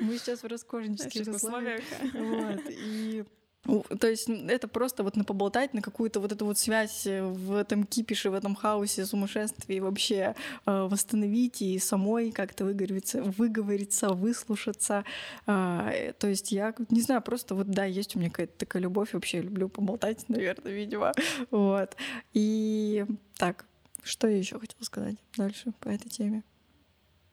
Мы 0.00 0.18
сейчас 0.18 0.42
в 0.42 0.46
роскошнических 0.46 1.34
условиях. 1.34 1.80
Вот, 2.14 2.60
и 2.68 3.24
то 3.98 4.06
есть 4.06 4.28
это 4.28 4.68
просто 4.68 5.02
вот 5.02 5.16
на 5.16 5.24
поболтать, 5.24 5.72
на 5.74 5.82
какую-то 5.82 6.20
вот 6.20 6.32
эту 6.32 6.44
вот 6.44 6.58
связь 6.58 7.06
э, 7.06 7.22
в 7.22 7.54
этом 7.54 7.84
кипише, 7.84 8.30
в 8.30 8.34
этом 8.34 8.54
хаосе, 8.54 9.06
сумасшествии 9.06 9.80
вообще 9.80 10.34
э, 10.66 10.88
восстановить 10.90 11.62
и 11.62 11.78
самой 11.78 12.30
как-то 12.30 12.64
выговориться, 12.64 13.22
выговориться, 13.22 14.10
выслушаться. 14.10 15.04
Э, 15.46 16.12
то 16.18 16.28
есть 16.28 16.52
я 16.52 16.74
не 16.90 17.00
знаю, 17.00 17.22
просто 17.22 17.54
вот 17.54 17.68
да, 17.68 17.84
есть 17.84 18.16
у 18.16 18.18
меня 18.18 18.30
какая-то 18.30 18.58
такая 18.58 18.82
любовь, 18.82 19.14
вообще 19.14 19.40
люблю 19.40 19.68
поболтать, 19.68 20.24
наверное, 20.28 20.72
видимо. 20.72 21.12
Вот. 21.50 21.96
И 22.34 23.06
так, 23.36 23.64
что 24.02 24.28
я 24.28 24.36
еще 24.36 24.58
хотела 24.58 24.82
сказать 24.82 25.16
дальше 25.36 25.72
по 25.80 25.88
этой 25.88 26.10
теме? 26.10 26.42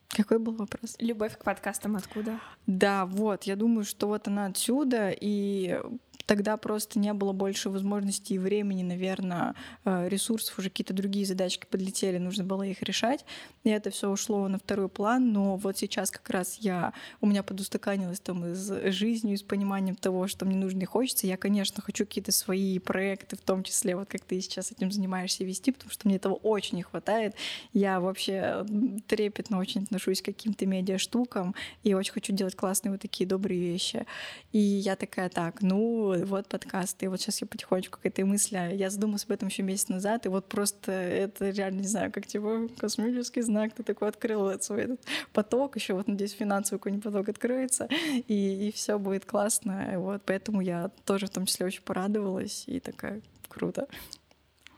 Какой 0.08 0.38
был 0.38 0.52
вопрос? 0.52 0.96
Любовь 0.98 1.38
к 1.38 1.44
подкастам 1.44 1.96
откуда? 1.96 2.38
Да, 2.66 3.06
вот, 3.06 3.44
я 3.44 3.56
думаю, 3.56 3.84
что 3.84 4.08
вот 4.08 4.28
она 4.28 4.44
отсюда, 4.46 5.10
и 5.10 5.80
тогда 6.26 6.56
просто 6.56 6.98
не 6.98 7.12
было 7.12 7.32
больше 7.32 7.70
возможностей 7.70 8.34
и 8.34 8.38
времени, 8.38 8.82
наверное, 8.82 9.54
э, 9.84 10.08
ресурсов, 10.08 10.58
уже 10.58 10.70
какие-то 10.70 10.94
другие 10.94 11.26
задачки 11.26 11.66
подлетели, 11.68 12.18
нужно 12.18 12.44
было 12.44 12.62
их 12.62 12.82
решать, 12.82 13.24
и 13.64 13.70
это 13.70 13.90
все 13.90 14.08
ушло 14.10 14.48
на 14.48 14.58
второй 14.58 14.88
план, 14.88 15.32
но 15.32 15.56
вот 15.56 15.78
сейчас 15.78 16.10
как 16.10 16.28
раз 16.30 16.58
я, 16.60 16.92
у 17.20 17.26
меня 17.26 17.42
подустаканилось 17.42 18.20
там 18.20 18.46
и 18.46 18.54
с 18.54 18.92
жизнью, 18.92 19.36
с 19.36 19.42
пониманием 19.42 19.96
того, 19.96 20.26
что 20.26 20.44
мне 20.44 20.56
нужно 20.56 20.80
и 20.82 20.84
хочется, 20.84 21.26
я, 21.26 21.36
конечно, 21.36 21.82
хочу 21.82 22.06
какие-то 22.06 22.32
свои 22.32 22.78
проекты, 22.78 23.36
в 23.36 23.40
том 23.40 23.62
числе, 23.62 23.96
вот 23.96 24.08
как 24.08 24.22
ты 24.22 24.40
сейчас 24.40 24.72
этим 24.72 24.90
занимаешься, 24.90 25.44
вести, 25.44 25.72
потому 25.72 25.90
что 25.90 26.08
мне 26.08 26.16
этого 26.16 26.34
очень 26.34 26.76
не 26.76 26.82
хватает, 26.82 27.34
я 27.72 28.00
вообще 28.00 28.64
трепетно 29.06 29.58
очень 29.58 29.82
отношусь 29.82 30.22
к 30.22 30.26
каким-то 30.26 30.66
медиа 30.66 30.98
штукам, 30.98 31.54
и 31.82 31.94
очень 31.94 32.12
хочу 32.12 32.32
делать 32.32 32.54
классные 32.54 32.92
вот 32.92 33.00
такие 33.00 33.28
добрые 33.28 33.60
вещи, 33.60 34.06
и 34.52 34.58
я 34.58 34.96
такая, 34.96 35.28
так, 35.28 35.62
ну, 35.62 36.01
вот 36.02 36.48
подкаст, 36.48 37.02
и 37.02 37.08
вот 37.08 37.20
сейчас 37.20 37.40
я 37.40 37.46
потихонечку 37.46 37.98
к 38.00 38.06
этой 38.06 38.24
мысли, 38.24 38.56
а 38.56 38.68
я 38.68 38.90
задумалась 38.90 39.24
об 39.24 39.32
этом 39.32 39.48
еще 39.48 39.62
месяц 39.62 39.88
назад, 39.88 40.26
и 40.26 40.28
вот 40.28 40.48
просто 40.48 40.92
это 40.92 41.50
реально, 41.50 41.80
не 41.80 41.88
знаю, 41.88 42.12
как 42.12 42.26
типа 42.26 42.68
космический 42.78 43.42
знак, 43.42 43.72
ты 43.74 43.82
такой 43.82 44.08
открыл 44.08 44.60
свой 44.60 44.82
этот 44.82 45.00
поток, 45.32 45.76
еще 45.76 45.94
вот, 45.94 46.08
надеюсь, 46.08 46.32
финансовый 46.32 46.78
какой-нибудь 46.78 47.04
поток 47.04 47.28
откроется, 47.28 47.88
и, 48.28 48.68
и 48.68 48.72
все 48.72 48.98
будет 48.98 49.24
классно, 49.24 49.94
вот, 49.96 50.22
поэтому 50.24 50.60
я 50.60 50.90
тоже 51.04 51.26
в 51.26 51.30
том 51.30 51.46
числе 51.46 51.66
очень 51.66 51.82
порадовалась, 51.82 52.64
и 52.66 52.80
такая, 52.80 53.20
круто. 53.48 53.88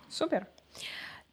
Супер. 0.08 0.46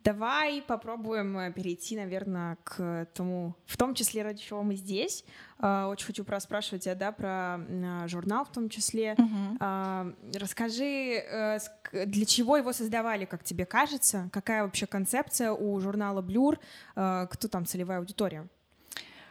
Давай 0.03 0.63
попробуем 0.63 1.37
э, 1.37 1.51
перейти, 1.51 1.95
наверное, 1.95 2.57
к 2.63 3.07
тому, 3.13 3.55
в 3.67 3.77
том 3.77 3.93
числе, 3.93 4.23
ради 4.23 4.41
чего 4.41 4.63
мы 4.63 4.75
здесь. 4.75 5.23
А, 5.59 5.87
очень 5.89 6.07
хочу 6.07 6.23
проспрашивать 6.23 6.85
тебя, 6.85 6.95
да, 6.95 7.11
про 7.11 7.59
а, 7.59 8.07
журнал 8.07 8.45
в 8.45 8.51
том 8.51 8.67
числе. 8.69 9.13
Uh-huh. 9.13 10.15
Расскажи, 10.33 10.85
э, 10.85 11.59
для 12.05 12.25
чего 12.25 12.57
его 12.57 12.73
создавали, 12.73 13.25
как 13.25 13.43
тебе 13.43 13.65
кажется? 13.65 14.29
Какая 14.31 14.63
вообще 14.63 14.87
концепция 14.87 15.51
у 15.51 15.79
журнала 15.79 16.21
Blur? 16.21 16.57
Кто 16.93 17.47
там 17.47 17.65
целевая 17.65 17.99
аудитория? 17.99 18.47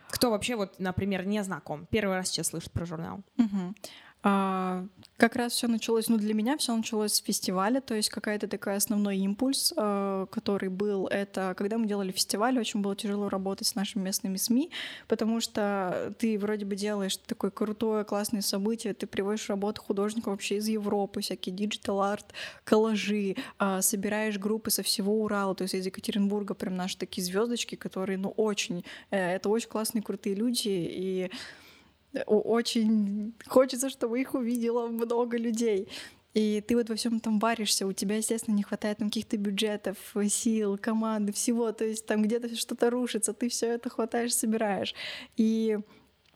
Кто 0.08 0.30
вообще, 0.30 0.56
вот, 0.56 0.78
например, 0.78 1.26
не 1.26 1.42
знаком, 1.42 1.86
первый 1.90 2.16
раз 2.16 2.28
сейчас 2.28 2.48
слышит 2.48 2.72
про 2.72 2.84
журнал? 2.84 3.20
Uh-huh. 3.36 3.74
А, 4.22 4.86
как 5.16 5.36
раз 5.36 5.52
все 5.52 5.66
началось, 5.66 6.08
ну 6.08 6.18
для 6.18 6.34
меня 6.34 6.58
все 6.58 6.76
началось 6.76 7.14
с 7.14 7.22
фестиваля, 7.22 7.80
то 7.80 7.94
есть 7.94 8.10
какая-то 8.10 8.48
такая 8.48 8.76
основной 8.76 9.16
импульс, 9.18 9.72
э, 9.74 10.26
который 10.30 10.68
был, 10.68 11.06
это 11.06 11.54
когда 11.56 11.78
мы 11.78 11.86
делали 11.86 12.10
фестиваль, 12.10 12.58
очень 12.58 12.80
было 12.80 12.94
тяжело 12.94 13.30
работать 13.30 13.66
с 13.66 13.74
нашими 13.74 14.02
местными 14.02 14.36
СМИ, 14.36 14.70
потому 15.08 15.40
что 15.40 16.14
ты 16.18 16.38
вроде 16.38 16.66
бы 16.66 16.76
делаешь 16.76 17.16
такое 17.16 17.50
крутое, 17.50 18.04
классное 18.04 18.42
событие, 18.42 18.92
ты 18.92 19.06
приводишь 19.06 19.48
работу 19.48 19.80
художников 19.80 20.32
вообще 20.32 20.56
из 20.56 20.68
Европы, 20.68 21.22
всякие 21.22 21.54
digital 21.54 22.02
art, 22.02 22.34
коллажи, 22.64 23.36
э, 23.58 23.80
собираешь 23.80 24.38
группы 24.38 24.70
со 24.70 24.82
всего 24.82 25.22
Урала, 25.22 25.54
то 25.54 25.62
есть 25.62 25.74
из 25.74 25.86
Екатеринбурга 25.86 26.52
прям 26.52 26.76
наши 26.76 26.98
такие 26.98 27.24
звездочки, 27.24 27.74
которые, 27.74 28.18
ну 28.18 28.30
очень, 28.36 28.84
э, 29.10 29.36
это 29.36 29.48
очень 29.48 29.68
классные, 29.68 30.02
крутые 30.02 30.34
люди, 30.34 30.68
и 30.68 31.30
очень 32.26 33.34
хочется, 33.46 33.90
чтобы 33.90 34.20
их 34.20 34.34
увидело 34.34 34.88
много 34.88 35.36
людей. 35.36 35.88
И 36.32 36.62
ты 36.66 36.76
вот 36.76 36.88
во 36.88 36.94
всем 36.94 37.16
этом 37.16 37.40
варишься, 37.40 37.86
у 37.86 37.92
тебя, 37.92 38.16
естественно, 38.16 38.54
не 38.54 38.62
хватает 38.62 38.98
там 38.98 39.08
каких-то 39.08 39.36
бюджетов, 39.36 39.96
сил, 40.28 40.78
команды, 40.78 41.32
всего. 41.32 41.72
То 41.72 41.84
есть 41.84 42.06
там 42.06 42.22
где-то 42.22 42.54
что-то 42.54 42.90
рушится, 42.90 43.32
ты 43.32 43.48
все 43.48 43.72
это 43.72 43.90
хватаешь, 43.90 44.34
собираешь. 44.34 44.94
И 45.36 45.78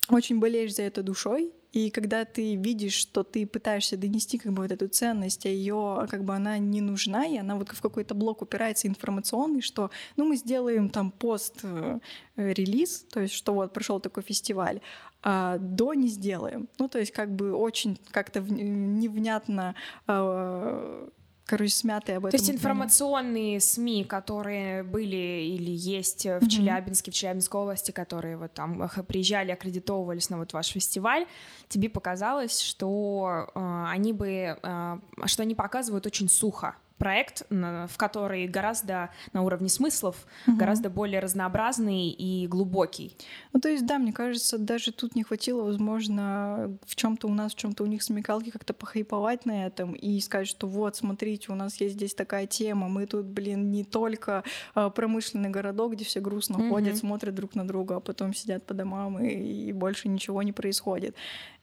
очень 0.09 0.38
болеешь 0.38 0.75
за 0.75 0.83
это 0.83 1.02
душой, 1.02 1.52
И 1.73 1.90
когда 1.90 2.25
ты 2.25 2.54
видишь, 2.54 2.93
что 2.95 3.25
ты 3.25 3.47
пытаешься 3.47 3.97
донести 3.97 4.38
как 4.38 4.52
бы 4.52 4.62
вот 4.62 4.71
эту 4.71 4.87
ценность, 4.87 5.47
а 5.47 5.49
ее 5.49 6.07
как 6.09 6.23
бы 6.23 6.35
она 6.35 6.59
не 6.59 6.81
нужна, 6.81 7.26
и 7.26 7.37
она 7.37 7.57
вот 7.57 7.71
в 7.71 7.81
какой-то 7.81 8.14
блок 8.14 8.43
упирается 8.43 8.87
информационный, 8.87 9.61
что 9.61 9.90
ну 10.16 10.25
мы 10.25 10.37
сделаем 10.37 10.88
там 10.88 11.11
пост 11.11 11.61
э, 11.64 11.99
то 12.37 13.21
есть 13.21 13.35
что 13.35 13.54
вот 13.54 13.73
пришел 13.73 13.99
такой 13.99 14.23
фестиваль, 14.23 14.81
а 15.26 15.57
до 15.59 15.95
не 15.95 16.09
сделаем. 16.09 16.69
Ну 16.78 16.88
то 16.88 16.99
есть 16.99 17.11
как 17.11 17.35
бы 17.35 17.54
очень 17.54 17.99
как-то 18.11 18.40
невнятно 18.40 19.75
э, 20.07 21.09
короче, 21.47 21.75
смятые 21.75 22.19
об 22.19 22.26
этом. 22.26 22.38
То 22.38 22.43
есть 22.43 22.50
информационные 22.50 23.59
СМИ, 23.59 24.04
которые 24.04 24.83
были 24.83 25.47
или 25.57 25.71
есть 25.71 26.26
в 26.26 26.47
Челябинске, 26.47 27.11
в 27.11 27.14
Челябинской 27.14 27.61
области, 27.61 27.90
которые 27.90 28.37
вот 28.37 28.52
там 28.52 28.88
приезжали, 29.09 29.50
аккредитовывались 29.50 30.28
на 30.28 30.38
вот 30.38 30.52
ваш 30.52 30.69
фестиваль, 30.69 31.26
тебе 31.69 31.88
показалось, 31.88 32.61
что 32.61 33.50
э, 33.54 33.85
они 33.88 34.12
бы, 34.12 34.59
э, 34.62 34.99
что 35.25 35.43
они 35.43 35.54
показывают 35.54 36.07
очень 36.07 36.28
сухо 36.28 36.76
проект, 37.04 37.42
в 37.50 37.96
который 37.99 38.46
гораздо 38.46 39.11
на 39.34 39.42
уровне 39.42 39.68
смыслов 39.68 40.16
угу. 40.46 40.56
гораздо 40.56 40.88
более 40.88 41.20
разнообразный 41.20 42.08
и 42.08 42.46
глубокий. 42.46 43.14
Ну, 43.52 43.61
то 43.61 43.68
есть, 43.68 43.84
да, 43.84 43.99
мне 43.99 44.11
кажется, 44.11 44.56
даже 44.56 44.90
тут 44.90 45.14
не 45.14 45.23
хватило, 45.23 45.64
возможно, 45.64 46.78
в 46.87 46.96
чем-то 46.96 47.28
у 47.28 47.34
нас, 47.34 47.52
в 47.52 47.58
чем-то 47.58 47.84
у 47.84 47.87
них 47.87 48.02
смекалки 48.02 48.49
как-то 48.49 48.73
похайповать 48.73 49.44
на 49.44 49.66
этом 49.66 49.92
и 49.92 50.18
сказать, 50.20 50.49
что 50.49 50.66
вот, 50.66 50.96
смотрите, 50.96 51.52
у 51.52 51.54
нас 51.54 51.78
есть 51.78 51.96
здесь 51.96 52.14
такая 52.14 52.46
тема, 52.46 52.88
мы 52.88 53.06
тут, 53.06 53.26
блин, 53.26 53.70
не 53.70 53.84
только 53.84 54.42
а, 54.75 54.88
промышленный 54.88 55.50
городок, 55.50 55.92
где 55.92 56.06
все 56.06 56.20
грустно 56.20 56.56
угу. 56.56 56.70
ходят, 56.70 56.96
смотрят 56.96 57.34
друг 57.34 57.54
на 57.54 57.68
друга, 57.68 57.96
а 57.96 58.00
потом 58.00 58.32
сидят 58.32 58.64
по 58.64 58.73
домам 58.73 59.23
и, 59.23 59.68
и 59.68 59.73
больше 59.73 60.08
ничего 60.08 60.42
не 60.42 60.52
происходит. 60.52 61.14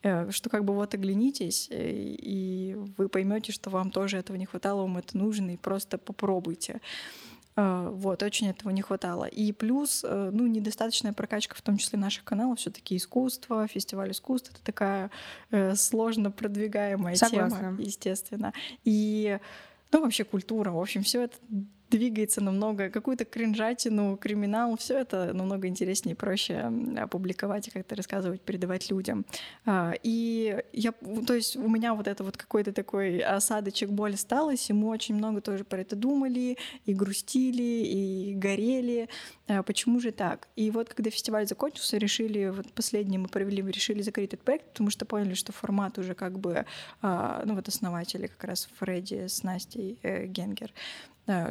Э, 0.04 0.32
что 0.32 0.50
как 0.50 0.66
бы 0.66 0.74
вот 0.74 0.94
оглянитесь, 0.96 1.68
э, 1.70 1.92
и 1.92 2.76
вы 2.98 3.08
поймете, 3.08 3.52
что 3.52 3.70
вам 3.70 3.92
тоже 3.92 4.18
этого 4.18 4.36
не 4.36 4.46
хватало, 4.46 4.82
вам 4.82 4.98
это 4.98 5.16
нужно, 5.16 5.31
и 5.40 5.58
просто 5.58 5.98
попробуйте. 5.98 6.82
Э, 7.56 7.90
вот, 7.92 8.24
очень 8.24 8.50
этого 8.50 8.72
не 8.72 8.82
хватало. 8.82 9.26
И 9.26 9.52
плюс, 9.52 10.04
ну, 10.04 10.48
недостаточная 10.48 11.14
прокачка, 11.14 11.56
в 11.56 11.62
том 11.62 11.78
числе 11.78 12.00
наших 12.00 12.24
каналов, 12.24 12.60
все 12.60 12.70
таки 12.70 12.98
искусство, 12.98 13.68
фестиваль 13.68 14.12
искусств— 14.12 14.52
это 14.54 14.64
такая 14.64 15.12
э, 15.52 15.76
сложно 15.76 16.32
продвигаемая 16.32 17.16
Согласна. 17.16 17.58
тема, 17.58 17.82
естественно. 17.82 18.54
И, 18.84 19.40
ну, 19.92 20.02
вообще 20.02 20.24
культура, 20.24 20.72
в 20.72 20.80
общем, 20.80 21.04
все 21.04 21.24
это 21.24 21.38
двигается 21.92 22.42
намного, 22.42 22.90
какую-то 22.90 23.26
кринжатину, 23.26 24.18
криминал, 24.18 24.78
все 24.78 25.00
это 25.00 25.34
намного 25.34 25.68
интереснее 25.68 26.14
и 26.14 26.18
проще 26.18 26.72
опубликовать 26.98 27.68
и 27.68 27.72
как-то 27.72 27.96
рассказывать, 27.96 28.42
передавать 28.42 28.90
людям. 28.90 29.26
А, 29.66 29.94
и 30.02 30.58
я, 30.74 30.94
то 31.28 31.34
есть 31.34 31.58
у 31.58 31.68
меня 31.68 31.94
вот 31.94 32.08
это 32.08 32.24
вот 32.24 32.38
какой-то 32.38 32.72
такой 32.72 33.20
осадочек 33.20 33.90
боль 33.90 34.14
осталось, 34.14 34.70
и 34.70 34.74
мы 34.74 34.88
очень 34.88 35.16
много 35.16 35.42
тоже 35.42 35.64
про 35.64 35.82
это 35.82 35.96
думали, 35.96 36.58
и 36.86 36.94
грустили, 36.94 37.86
и 37.86 38.34
горели. 38.36 39.10
А, 39.48 39.62
почему 39.62 40.00
же 40.00 40.12
так? 40.12 40.48
И 40.56 40.72
вот 40.72 40.94
когда 40.94 41.10
фестиваль 41.10 41.46
закончился, 41.46 41.98
решили, 41.98 42.50
вот 42.50 42.72
последний 42.74 43.18
мы 43.18 43.28
провели, 43.28 43.62
решили 43.62 44.02
закрыть 44.02 44.34
этот 44.34 44.46
проект, 44.46 44.72
потому 44.72 44.90
что 44.90 45.06
поняли, 45.06 45.34
что 45.34 45.52
формат 45.52 45.98
уже 45.98 46.16
как 46.16 46.40
бы, 46.40 46.66
а, 47.02 47.44
ну 47.46 47.56
вот 47.56 47.68
основатели 47.68 48.28
как 48.28 48.44
раз 48.46 48.70
Фредди 48.80 49.28
с 49.28 49.44
Настей 49.44 50.00
э, 50.04 50.26
Генгер, 50.26 50.72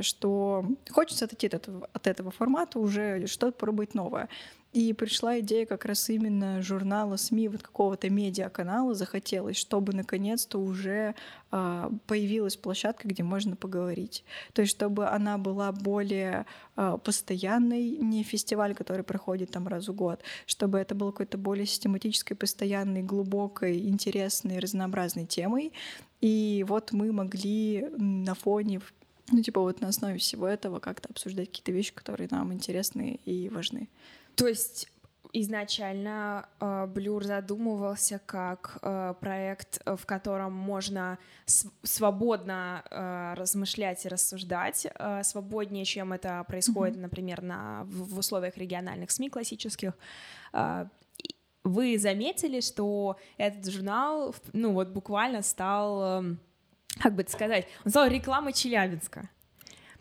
что 0.03 0.65
хочется 0.91 1.25
отойти 1.25 1.47
от 1.47 1.55
этого, 1.55 1.89
от 1.93 2.07
этого 2.07 2.31
формата, 2.31 2.79
уже 2.79 3.27
что-то 3.27 3.53
пробовать 3.53 3.95
новое. 3.95 4.29
И 4.73 4.93
пришла 4.93 5.41
идея 5.41 5.67
как 5.67 5.85
раз 5.85 6.09
именно 6.11 6.63
журнала 6.63 7.17
СМИ, 7.17 7.49
вот 7.49 7.63
какого-то 7.63 8.09
медиаканала 8.09 8.95
захотелось, 8.95 9.57
чтобы 9.57 9.93
наконец-то 9.93 10.59
уже 10.61 11.17
э, 11.51 11.91
появилась 12.07 12.57
площадка, 12.57 13.09
где 13.09 13.25
можно 13.25 13.57
поговорить. 13.57 14.25
То 14.53 14.63
есть 14.63 14.71
чтобы 14.71 15.09
она 15.09 15.39
была 15.39 15.73
более 15.73 16.47
э, 16.77 16.99
постоянной, 17.03 17.97
не 17.97 18.23
фестиваль, 18.23 18.77
который 18.77 19.03
проходит 19.03 19.51
там 19.51 19.67
раз 19.67 19.89
в 19.89 19.93
год, 19.93 20.23
чтобы 20.47 20.79
это 20.79 20.95
было 20.95 21.11
какой-то 21.11 21.37
более 21.37 21.67
систематической, 21.67 22.37
постоянной, 22.37 23.03
глубокой, 23.03 23.89
интересной, 23.89 24.61
разнообразной 24.61 25.27
темой. 25.27 25.73
И 26.21 26.65
вот 26.69 26.93
мы 26.93 27.11
могли 27.11 27.89
на 27.97 28.35
фоне 28.37 28.81
ну, 29.31 29.43
типа 29.43 29.61
вот 29.61 29.81
на 29.81 29.89
основе 29.89 30.19
всего 30.19 30.47
этого 30.47 30.81
как-то 30.81 31.09
обсуждать 31.09 31.49
какие-то 31.49 31.73
вещи, 31.73 31.95
которые 31.95 32.29
нам 32.31 32.53
интересны 32.53 33.21
и 33.25 33.49
важны. 33.49 33.89
То 34.35 34.47
есть 34.47 34.89
изначально 35.33 36.49
э, 36.61 36.87
Блюр 36.87 37.25
задумывался 37.25 38.21
как 38.25 38.79
э, 38.83 39.15
проект, 39.21 39.81
в 39.87 40.05
котором 40.07 40.53
можно 40.53 41.19
свободно 41.83 42.83
э, 42.91 43.35
размышлять 43.37 44.05
и 44.05 44.09
рассуждать, 44.09 44.87
э, 44.87 45.23
свободнее, 45.23 45.85
чем 45.85 46.13
это 46.13 46.45
происходит, 46.45 46.97
mm-hmm. 46.97 47.01
например, 47.01 47.43
на, 47.43 47.85
в, 47.85 48.19
условиях 48.19 48.57
региональных 48.57 49.11
СМИ 49.11 49.31
классических. 49.31 49.93
Э, 50.53 50.87
вы 51.63 51.99
заметили, 51.99 52.61
что 52.61 53.17
этот 53.37 53.71
журнал, 53.71 54.35
ну 54.53 54.73
вот 54.73 54.89
буквально 54.89 55.43
стал... 55.43 56.25
Как 57.01 57.15
бы 57.15 57.23
это 57.23 57.33
сказать, 57.33 57.67
он 57.85 57.91
стал 57.91 58.07
рекламой 58.07 58.53
Челябинска. 58.53 59.29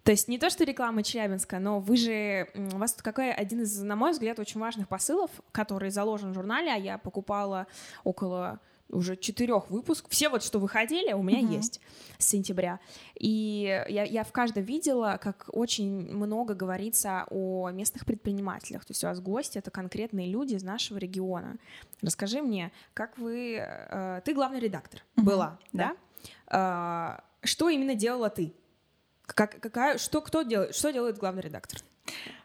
То 0.03 0.11
есть 0.11 0.27
не 0.27 0.39
то, 0.39 0.49
что 0.49 0.63
реклама 0.63 1.03
Челябинска, 1.03 1.59
но 1.59 1.79
вы 1.79 1.97
же, 1.97 2.47
у 2.55 2.77
вас 2.77 2.93
какой 2.93 3.31
один 3.31 3.61
из, 3.61 3.79
на 3.81 3.95
мой 3.95 4.11
взгляд, 4.11 4.39
очень 4.39 4.59
важных 4.59 4.87
посылов, 4.87 5.29
который 5.51 5.91
заложен 5.91 6.31
в 6.31 6.33
журнале, 6.33 6.71
а 6.71 6.77
я 6.77 6.97
покупала 6.97 7.67
около 8.03 8.59
уже 8.89 9.15
четырех 9.15 9.69
выпусков. 9.69 10.11
Все 10.11 10.29
вот, 10.29 10.43
что 10.43 10.57
выходили, 10.59 11.13
у 11.13 11.21
меня 11.21 11.41
uh-huh. 11.41 11.57
есть 11.57 11.79
с 12.17 12.25
сентября. 12.25 12.79
И 13.19 13.83
я, 13.87 14.03
я 14.03 14.23
в 14.23 14.31
каждом 14.31 14.63
видела, 14.63 15.19
как 15.21 15.47
очень 15.51 16.11
много 16.11 16.55
говорится 16.55 17.25
о 17.29 17.69
местных 17.69 18.05
предпринимателях. 18.05 18.85
То 18.85 18.91
есть 18.91 19.03
у 19.03 19.07
вас 19.07 19.19
гости— 19.19 19.57
это 19.59 19.69
конкретные 19.69 20.27
люди 20.27 20.55
из 20.55 20.63
нашего 20.63 20.97
региона. 20.97 21.57
Расскажи 22.01 22.41
мне, 22.41 22.71
как 22.93 23.17
вы... 23.19 23.57
Э, 23.59 24.21
ты 24.25 24.33
главный 24.33 24.59
редактор 24.59 25.03
uh-huh. 25.15 25.23
была, 25.23 25.59
да? 25.71 25.89
да? 25.89 25.95
А, 26.47 27.23
что 27.43 27.69
именно 27.69 27.95
делала 27.95 28.29
ты? 28.29 28.53
Как, 29.25 29.59
какая, 29.59 29.97
что, 29.97 30.21
кто 30.21 30.41
делает, 30.41 30.75
что 30.75 30.91
делает 30.91 31.17
главный 31.17 31.41
редактор? 31.41 31.81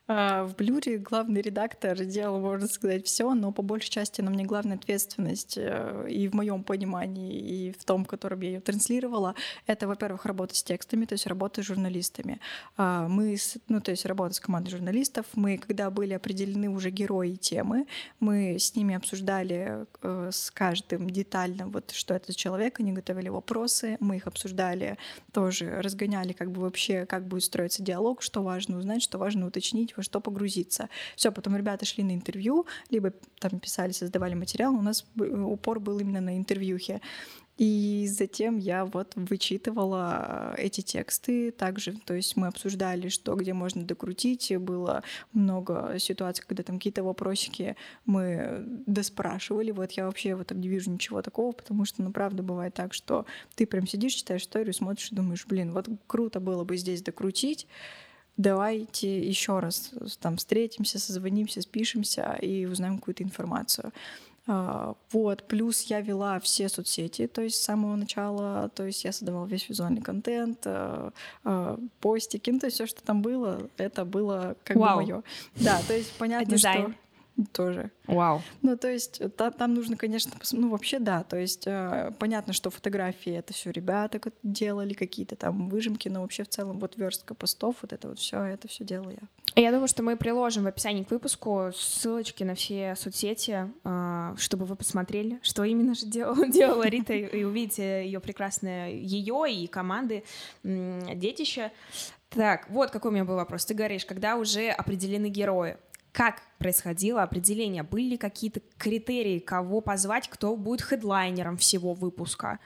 А, 0.06 0.44
в 0.44 0.54
Блюре 0.56 0.98
главный 0.98 1.40
редактор 1.40 2.04
делал, 2.04 2.38
можно 2.38 2.66
сказать, 2.66 3.06
все, 3.06 3.32
но 3.32 3.52
по 3.52 3.62
большей 3.62 3.88
части 3.88 4.20
на 4.20 4.30
мне 4.30 4.44
главная 4.44 4.76
ответственность 4.76 5.56
э, 5.56 6.06
и 6.10 6.28
в 6.28 6.34
моем 6.34 6.62
понимании, 6.62 7.32
и 7.40 7.72
в 7.72 7.84
том, 7.84 8.04
котором 8.04 8.40
я 8.40 8.50
ее 8.50 8.60
транслировала, 8.60 9.34
это, 9.66 9.88
во-первых, 9.88 10.26
работа 10.26 10.54
с 10.54 10.62
текстами, 10.62 11.06
то 11.06 11.14
есть 11.14 11.26
работа 11.26 11.62
с 11.62 11.66
журналистами. 11.66 12.38
А, 12.76 13.08
мы, 13.08 13.38
ну, 13.68 13.80
то 13.80 13.92
есть 13.92 14.04
работа 14.04 14.34
с 14.34 14.40
командой 14.40 14.70
журналистов. 14.70 15.24
Мы, 15.34 15.56
когда 15.56 15.90
были 15.90 16.12
определены 16.12 16.68
уже 16.68 16.90
герои 16.90 17.30
и 17.32 17.36
темы, 17.38 17.86
мы 18.20 18.58
с 18.58 18.76
ними 18.76 18.94
обсуждали 18.94 19.86
э, 20.02 20.30
с 20.30 20.50
каждым 20.50 21.08
детально, 21.08 21.66
вот 21.68 21.92
что 21.92 22.12
это 22.12 22.26
за 22.26 22.34
человек, 22.34 22.78
они 22.78 22.92
готовили 22.92 23.30
вопросы, 23.30 23.96
мы 24.00 24.16
их 24.16 24.26
обсуждали, 24.26 24.98
тоже 25.32 25.80
разгоняли 25.80 26.34
как 26.34 26.50
бы 26.50 26.60
вообще, 26.60 27.06
как 27.06 27.26
будет 27.26 27.44
строиться 27.44 27.82
диалог, 27.82 28.20
что 28.20 28.42
важно 28.42 28.76
узнать, 28.76 29.02
что 29.02 29.16
важно 29.16 29.46
уточнить, 29.46 29.93
во 29.96 30.02
что 30.02 30.20
погрузиться. 30.20 30.88
Все, 31.16 31.32
потом 31.32 31.56
ребята 31.56 31.84
шли 31.84 32.04
на 32.04 32.14
интервью, 32.14 32.66
либо 32.90 33.12
там 33.38 33.58
писали, 33.60 33.92
создавали 33.92 34.34
материал. 34.34 34.74
У 34.74 34.82
нас 34.82 35.06
упор 35.16 35.80
был 35.80 35.98
именно 35.98 36.20
на 36.20 36.36
интервьюхе. 36.36 37.00
И 37.56 38.08
затем 38.10 38.58
я 38.58 38.84
вот 38.84 39.12
вычитывала 39.14 40.54
эти 40.58 40.80
тексты 40.80 41.52
также, 41.52 41.92
то 41.92 42.12
есть 42.12 42.36
мы 42.36 42.48
обсуждали, 42.48 43.08
что 43.08 43.36
где 43.36 43.52
можно 43.52 43.84
докрутить, 43.84 44.52
было 44.58 45.04
много 45.32 45.96
ситуаций, 46.00 46.44
когда 46.44 46.64
там 46.64 46.78
какие-то 46.78 47.04
вопросики 47.04 47.76
мы 48.06 48.64
доспрашивали, 48.86 49.70
вот 49.70 49.92
я 49.92 50.06
вообще 50.06 50.34
вот 50.34 50.50
не 50.50 50.68
вижу 50.68 50.90
ничего 50.90 51.22
такого, 51.22 51.52
потому 51.52 51.84
что, 51.84 52.02
ну, 52.02 52.10
правда, 52.10 52.42
бывает 52.42 52.74
так, 52.74 52.92
что 52.92 53.24
ты 53.54 53.66
прям 53.66 53.86
сидишь, 53.86 54.14
читаешь 54.14 54.42
историю, 54.42 54.74
смотришь 54.74 55.12
и 55.12 55.14
думаешь, 55.14 55.46
блин, 55.46 55.72
вот 55.72 55.88
круто 56.08 56.40
было 56.40 56.64
бы 56.64 56.76
здесь 56.76 57.02
докрутить, 57.02 57.68
давайте 58.36 59.26
еще 59.26 59.58
раз 59.58 59.92
там 60.20 60.36
встретимся, 60.36 60.98
созвонимся, 60.98 61.62
спишемся 61.62 62.38
и 62.40 62.66
узнаем 62.66 62.98
какую-то 62.98 63.22
информацию. 63.22 63.92
А, 64.46 64.94
вот, 65.10 65.44
плюс 65.44 65.82
я 65.84 66.02
вела 66.02 66.38
все 66.38 66.68
соцсети, 66.68 67.26
то 67.26 67.40
есть 67.40 67.56
с 67.56 67.64
самого 67.64 67.96
начала, 67.96 68.68
то 68.74 68.84
есть 68.84 69.02
я 69.02 69.12
создавала 69.12 69.46
весь 69.46 69.66
визуальный 69.70 70.02
контент, 70.02 70.58
а, 70.66 71.12
а, 71.44 71.78
постики, 72.00 72.50
ну, 72.50 72.58
то 72.58 72.66
есть 72.66 72.74
все, 72.74 72.86
что 72.86 73.02
там 73.02 73.22
было, 73.22 73.70
это 73.78 74.04
было 74.04 74.54
как 74.64 74.76
Вау. 74.76 74.98
бы 74.98 75.02
мое. 75.02 75.22
Да, 75.56 75.80
то 75.88 75.96
есть 75.96 76.12
понятно, 76.18 76.58
что 76.58 76.92
тоже. 77.52 77.90
Вау. 78.06 78.42
Ну, 78.62 78.76
то 78.76 78.90
есть 78.90 79.20
та, 79.36 79.50
там 79.50 79.74
нужно, 79.74 79.96
конечно, 79.96 80.32
ну, 80.52 80.70
вообще 80.70 80.98
да, 80.98 81.24
то 81.24 81.36
есть 81.36 81.66
э, 81.66 82.12
понятно, 82.18 82.52
что 82.52 82.70
фотографии 82.70 83.32
это 83.32 83.52
все 83.52 83.70
ребята 83.70 84.20
делали, 84.42 84.94
какие-то 84.94 85.34
там 85.36 85.68
выжимки, 85.68 86.08
но 86.08 86.22
вообще 86.22 86.44
в 86.44 86.48
целом 86.48 86.78
вот 86.78 86.96
верстка 86.96 87.34
постов, 87.34 87.76
вот 87.82 87.92
это 87.92 88.08
вот 88.08 88.18
все, 88.18 88.42
это 88.42 88.68
все 88.68 88.84
делаю 88.84 89.18
я. 89.20 89.62
Я 89.62 89.72
думаю, 89.72 89.88
что 89.88 90.02
мы 90.02 90.16
приложим 90.16 90.64
в 90.64 90.66
описании 90.66 91.04
к 91.04 91.10
выпуску 91.10 91.70
ссылочки 91.74 92.44
на 92.44 92.54
все 92.54 92.94
соцсети, 92.96 93.70
э, 93.84 94.34
чтобы 94.36 94.64
вы 94.64 94.76
посмотрели, 94.76 95.40
что 95.42 95.64
именно 95.64 95.94
же 95.94 96.06
делала, 96.06 96.46
делала 96.48 96.86
Рита, 96.86 97.14
и 97.14 97.44
увидите 97.44 98.04
ее 98.04 98.20
прекрасное, 98.20 98.90
ее 98.90 99.46
и 99.50 99.66
команды 99.66 100.24
детища. 100.62 101.72
Так, 102.34 102.68
вот 102.68 102.90
какой 102.90 103.10
у 103.10 103.14
меня 103.14 103.24
был 103.24 103.36
вопрос. 103.36 103.64
Ты 103.64 103.74
говоришь, 103.74 104.04
когда 104.04 104.36
уже 104.36 104.68
определены 104.70 105.28
герои, 105.28 105.76
как 106.14 106.42
происходило 106.58 107.24
определение? 107.24 107.82
Были 107.82 108.10
ли 108.10 108.16
какие-то 108.16 108.60
критерии, 108.78 109.40
кого 109.40 109.80
позвать, 109.80 110.28
кто 110.28 110.56
будет 110.56 110.80
хедлайнером 110.80 111.56
всего 111.56 111.92
выпуска? 111.92 112.58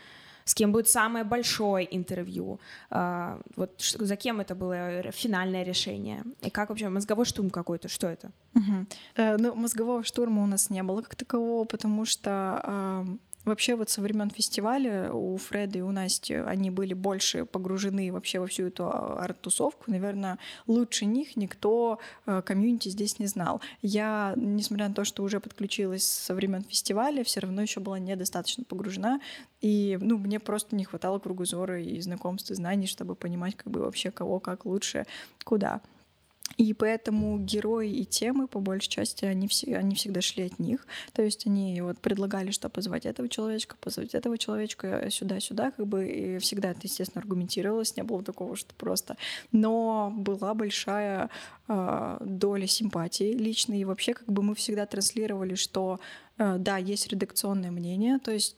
с 0.45 0.55
кем 0.55 0.73
будет 0.73 0.89
самое 0.89 1.25
большое 1.25 1.87
интервью, 1.95 2.59
а, 2.89 3.39
вот 3.55 3.71
за 3.81 4.17
кем 4.17 4.41
это 4.41 4.55
было 4.55 5.03
финальное 5.13 5.63
решение, 5.63 6.25
и 6.41 6.49
как 6.49 6.71
вообще 6.71 6.89
мозговой 6.89 7.27
штурм 7.27 7.51
какой-то, 7.51 7.89
что 7.89 8.07
это? 8.07 8.31
Угу. 8.55 8.87
Э, 9.17 9.37
ну, 9.37 9.55
мозгового 9.55 10.03
штурма 10.03 10.43
у 10.43 10.47
нас 10.47 10.71
не 10.71 10.83
было 10.83 11.03
как 11.03 11.17
такового, 11.17 11.67
потому 11.67 12.07
что 12.07 13.05
Вообще 13.45 13.77
вот 13.77 13.89
со 13.89 14.03
времен 14.03 14.31
фестиваля 14.31 15.11
у 15.13 15.37
Фреда 15.37 15.79
и 15.79 15.81
у 15.81 15.91
Насти 15.91 16.35
они 16.35 16.71
были 16.71 16.93
больше 16.93 17.47
погружены 17.47 18.13
вообще 18.13 18.41
во 18.41 18.47
всю 18.47 18.67
эту 18.67 18.85
а, 18.87 19.25
арт-тусовку. 19.25 19.91
Наверное, 19.91 20.39
лучше 20.67 21.07
них 21.07 21.37
никто 21.37 21.99
э, 22.27 22.43
комьюнити 22.43 22.91
здесь 22.91 23.19
не 23.19 23.27
знал. 23.27 23.63
Я, 23.81 24.35
несмотря 24.37 24.89
на 24.89 24.95
то, 24.95 25.05
что 25.05 25.23
уже 25.23 25.41
подключилась 25.41 26.07
со 26.07 26.35
времен 26.35 26.63
фестиваля, 26.63 27.25
все 27.25 27.41
равно 27.41 27.63
еще 27.63 27.81
была 27.81 27.99
недостаточно 27.99 28.65
погружена. 28.65 29.21
И 29.61 29.99
ну, 30.01 30.19
мне 30.19 30.41
просто 30.41 30.77
не 30.77 30.85
хватало 30.85 31.19
кругозора 31.19 31.81
и 31.81 32.01
знакомств 32.01 32.51
и 32.51 32.55
знаний, 32.55 32.87
чтобы 32.87 33.15
понимать, 33.15 33.57
как 33.57 33.73
бы 33.73 33.81
вообще 33.81 34.11
кого 34.11 34.41
как 34.41 34.67
лучше, 34.67 35.07
куда. 35.45 35.81
И 36.57 36.73
поэтому 36.73 37.39
герои 37.39 37.91
и 37.91 38.05
темы, 38.05 38.49
по 38.49 38.59
большей 38.59 38.89
части, 38.89 39.25
они, 39.25 39.47
все, 39.47 39.77
они 39.77 39.95
всегда 39.95 40.21
шли 40.21 40.47
от 40.47 40.59
них. 40.59 40.87
То 41.13 41.23
есть 41.23 41.47
они 41.47 41.81
вот 41.83 41.99
предлагали, 41.99 42.51
что 42.51 42.69
позвать 42.69 43.07
этого 43.07 43.29
человечка, 43.29 43.77
позвать 43.81 44.15
этого 44.15 44.39
человечка 44.39 45.09
сюда-сюда, 45.11 45.71
как 45.71 45.87
бы, 45.87 46.09
и 46.09 46.39
всегда 46.39 46.71
это, 46.71 46.81
естественно, 46.83 47.23
аргументировалось, 47.23 47.97
не 47.97 48.03
было 48.03 48.23
такого, 48.23 48.57
что 48.57 48.75
просто. 48.75 49.17
Но 49.53 50.13
была 50.17 50.55
большая 50.55 51.31
э, 51.69 52.17
доля 52.21 52.67
симпатии 52.67 53.33
личной, 53.33 53.81
и 53.81 53.85
вообще 53.85 54.15
как 54.15 54.29
бы 54.29 54.43
мы 54.43 54.55
всегда 54.55 54.87
транслировали, 54.87 55.55
что 55.55 56.01
э, 56.39 56.57
да, 56.59 56.77
есть 56.79 57.09
редакционное 57.09 57.71
мнение, 57.71 58.19
то 58.19 58.33
есть 58.33 58.57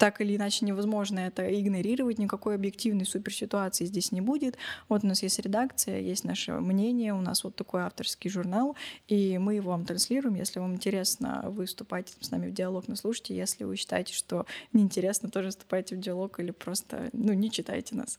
так 0.00 0.22
или 0.22 0.34
иначе 0.34 0.64
невозможно 0.64 1.18
это 1.18 1.42
игнорировать, 1.60 2.16
никакой 2.16 2.54
объективной 2.54 3.04
суперситуации 3.04 3.84
здесь 3.84 4.12
не 4.12 4.22
будет. 4.22 4.56
Вот 4.88 5.04
у 5.04 5.06
нас 5.06 5.22
есть 5.22 5.38
редакция, 5.38 6.00
есть 6.00 6.24
наше 6.24 6.52
мнение, 6.52 7.12
у 7.12 7.20
нас 7.20 7.44
вот 7.44 7.54
такой 7.54 7.82
авторский 7.82 8.30
журнал, 8.30 8.76
и 9.08 9.36
мы 9.36 9.56
его 9.56 9.72
вам 9.72 9.84
транслируем. 9.84 10.36
Если 10.36 10.58
вам 10.58 10.72
интересно, 10.72 11.44
вы 11.48 11.66
вступайте 11.66 12.14
с 12.18 12.30
нами 12.30 12.48
в 12.48 12.54
диалог, 12.54 12.88
но 12.88 12.96
слушайте. 12.96 13.36
Если 13.36 13.64
вы 13.64 13.76
считаете, 13.76 14.14
что 14.14 14.46
неинтересно, 14.72 15.28
тоже 15.28 15.50
вступайте 15.50 15.96
в 15.96 16.00
диалог 16.00 16.40
или 16.40 16.50
просто, 16.50 17.10
ну, 17.12 17.34
не 17.34 17.50
читайте 17.50 17.94
нас. 17.94 18.18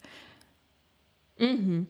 Угу. 1.39 1.87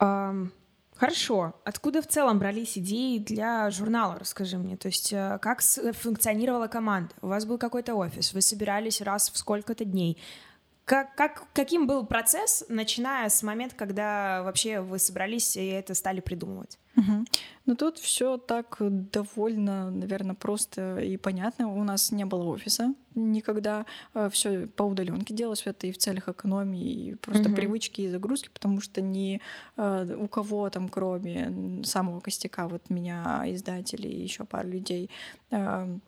Um... 0.00 0.50
Хорошо. 0.96 1.54
Откуда 1.64 2.00
в 2.00 2.06
целом 2.06 2.38
брались 2.38 2.78
идеи 2.78 3.18
для 3.18 3.70
журнала, 3.70 4.18
расскажи 4.18 4.56
мне? 4.56 4.76
То 4.76 4.88
есть 4.88 5.12
э, 5.12 5.38
как 5.42 5.60
функционировала 5.60 6.68
команда? 6.68 7.14
У 7.20 7.26
вас 7.28 7.44
был 7.44 7.58
какой-то 7.58 7.94
офис, 7.94 8.32
вы 8.32 8.40
собирались 8.40 9.02
раз 9.02 9.30
в 9.30 9.36
сколько-то 9.36 9.84
дней. 9.84 10.18
Как, 10.86 11.16
как, 11.16 11.48
каким 11.52 11.88
был 11.88 12.06
процесс, 12.06 12.64
начиная 12.68 13.28
с 13.28 13.42
момента, 13.42 13.74
когда 13.74 14.44
вообще 14.44 14.80
вы 14.80 15.00
собрались 15.00 15.56
и 15.56 15.66
это 15.66 15.94
стали 15.94 16.20
придумывать? 16.20 16.78
Угу. 16.96 17.24
Ну 17.66 17.74
тут 17.74 17.98
все 17.98 18.38
так 18.38 18.76
довольно, 18.78 19.90
наверное, 19.90 20.36
просто 20.36 20.98
и 20.98 21.16
понятно. 21.16 21.74
У 21.74 21.82
нас 21.82 22.12
не 22.12 22.24
было 22.24 22.44
офиса 22.44 22.94
никогда, 23.16 23.86
э, 24.14 24.28
все 24.30 24.66
по 24.66 24.84
удаленке 24.84 25.34
делалось, 25.34 25.62
это 25.64 25.86
и 25.86 25.92
в 25.92 25.98
целях 25.98 26.28
экономии, 26.28 27.08
и 27.08 27.14
просто 27.14 27.48
угу. 27.48 27.56
привычки 27.56 28.02
и 28.02 28.08
загрузки, 28.08 28.50
потому 28.52 28.80
что 28.80 29.00
ни 29.00 29.40
э, 29.76 30.16
у 30.16 30.28
кого 30.28 30.70
там, 30.70 30.88
кроме 30.88 31.82
самого 31.82 32.20
костяка, 32.20 32.68
вот 32.68 32.90
меня, 32.90 33.42
издателей 33.46 34.10
и 34.10 34.22
еще 34.22 34.44
пару 34.44 34.68
людей, 34.68 35.10
э, 35.50 35.98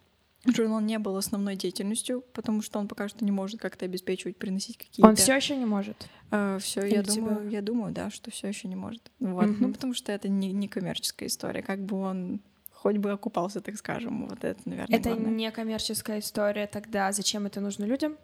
Журнал 0.47 0.81
не 0.81 0.99
был 0.99 1.17
основной 1.17 1.57
деятельностью, 1.57 2.25
потому 2.33 2.63
что 2.63 2.79
он 2.79 2.87
пока 2.87 3.09
что 3.09 3.25
не 3.25 3.33
может 3.33 3.61
как-то 3.61 3.85
обеспечивать, 3.85 4.37
приносить 4.37 4.79
какие-то. 4.79 5.09
Он 5.09 5.17
все 5.17 5.35
еще 5.35 5.57
не 5.57 5.67
может. 5.67 6.09
Uh, 6.31 6.59
все, 6.61 6.85
я 6.85 7.03
думаю, 7.03 7.49
я 7.51 7.61
думаю, 7.61 7.93
да, 7.93 8.11
что 8.11 8.31
все 8.31 8.49
еще 8.49 8.69
не 8.69 8.77
может. 8.77 9.11
Вот, 9.19 9.45
mm-hmm. 9.45 9.57
ну 9.59 9.73
потому 9.73 9.95
что 9.95 10.13
это 10.13 10.29
не, 10.29 10.53
не 10.53 10.69
коммерческая 10.69 11.29
история, 11.29 11.63
как 11.63 11.81
бы 11.81 11.97
он 11.97 12.41
хоть 12.73 12.99
бы 12.99 13.11
окупался, 13.11 13.61
так 13.61 13.77
скажем, 13.77 14.29
вот 14.29 14.45
это, 14.45 14.61
наверное. 14.65 14.97
Это 14.97 15.11
главное. 15.11 15.31
не 15.31 15.51
коммерческая 15.51 16.21
история, 16.21 16.67
тогда 16.67 17.11
зачем 17.13 17.47
это 17.47 17.61
нужно 17.61 17.85
людям, 17.85 18.17